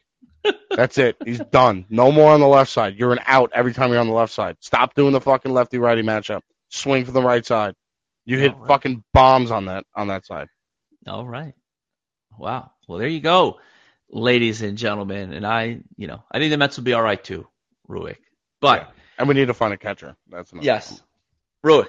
[0.71, 1.17] That's it.
[1.25, 1.85] He's done.
[1.91, 2.97] No more on the left side.
[2.97, 4.57] You're an out every time you're on the left side.
[4.61, 6.41] Stop doing the fucking lefty righty matchup.
[6.71, 7.75] Swing for the right side.
[8.25, 8.69] You hit right.
[8.69, 10.49] fucking bombs on that on that side.
[11.07, 11.55] All right.
[12.39, 12.71] Wow.
[12.87, 13.59] Well, there you go,
[14.11, 15.33] ladies and gentlemen.
[15.33, 17.47] And I, you know, I think the Mets will be all right too,
[17.89, 18.19] Ruick.
[18.61, 18.87] But Yeah.
[19.19, 20.15] And we need to find a catcher.
[20.29, 21.03] That's another yes,
[21.65, 21.89] Ruick.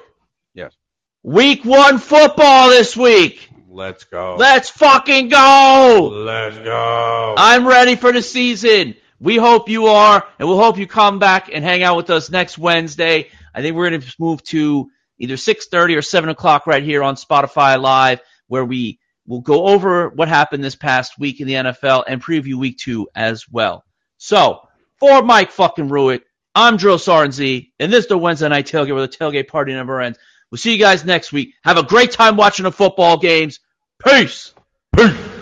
[0.54, 0.76] Yes.
[1.24, 3.50] Week one football this week.
[3.70, 4.38] Let's go.
[4.40, 6.10] Let's fucking go.
[6.12, 7.36] Let's go.
[7.38, 8.96] I'm ready for the season.
[9.20, 12.30] We hope you are, and we'll hope you come back and hang out with us
[12.30, 13.30] next Wednesday.
[13.54, 17.16] I think we're going to move to either 6.30 or 7 o'clock right here on
[17.16, 22.06] Spotify Live, where we will go over what happened this past week in the NFL
[22.08, 23.84] and preview week two as well.
[24.18, 24.62] So,
[25.00, 26.22] for Mike fucking Ruick,
[26.56, 30.02] I'm Drill Sarnzy, and this is the Wednesday Night Tailgate where the tailgate party never
[30.02, 30.18] ends.
[30.50, 31.54] We'll see you guys next week.
[31.64, 33.60] Have a great time watching the football games.
[34.04, 34.54] Peace.
[34.96, 35.37] Peace.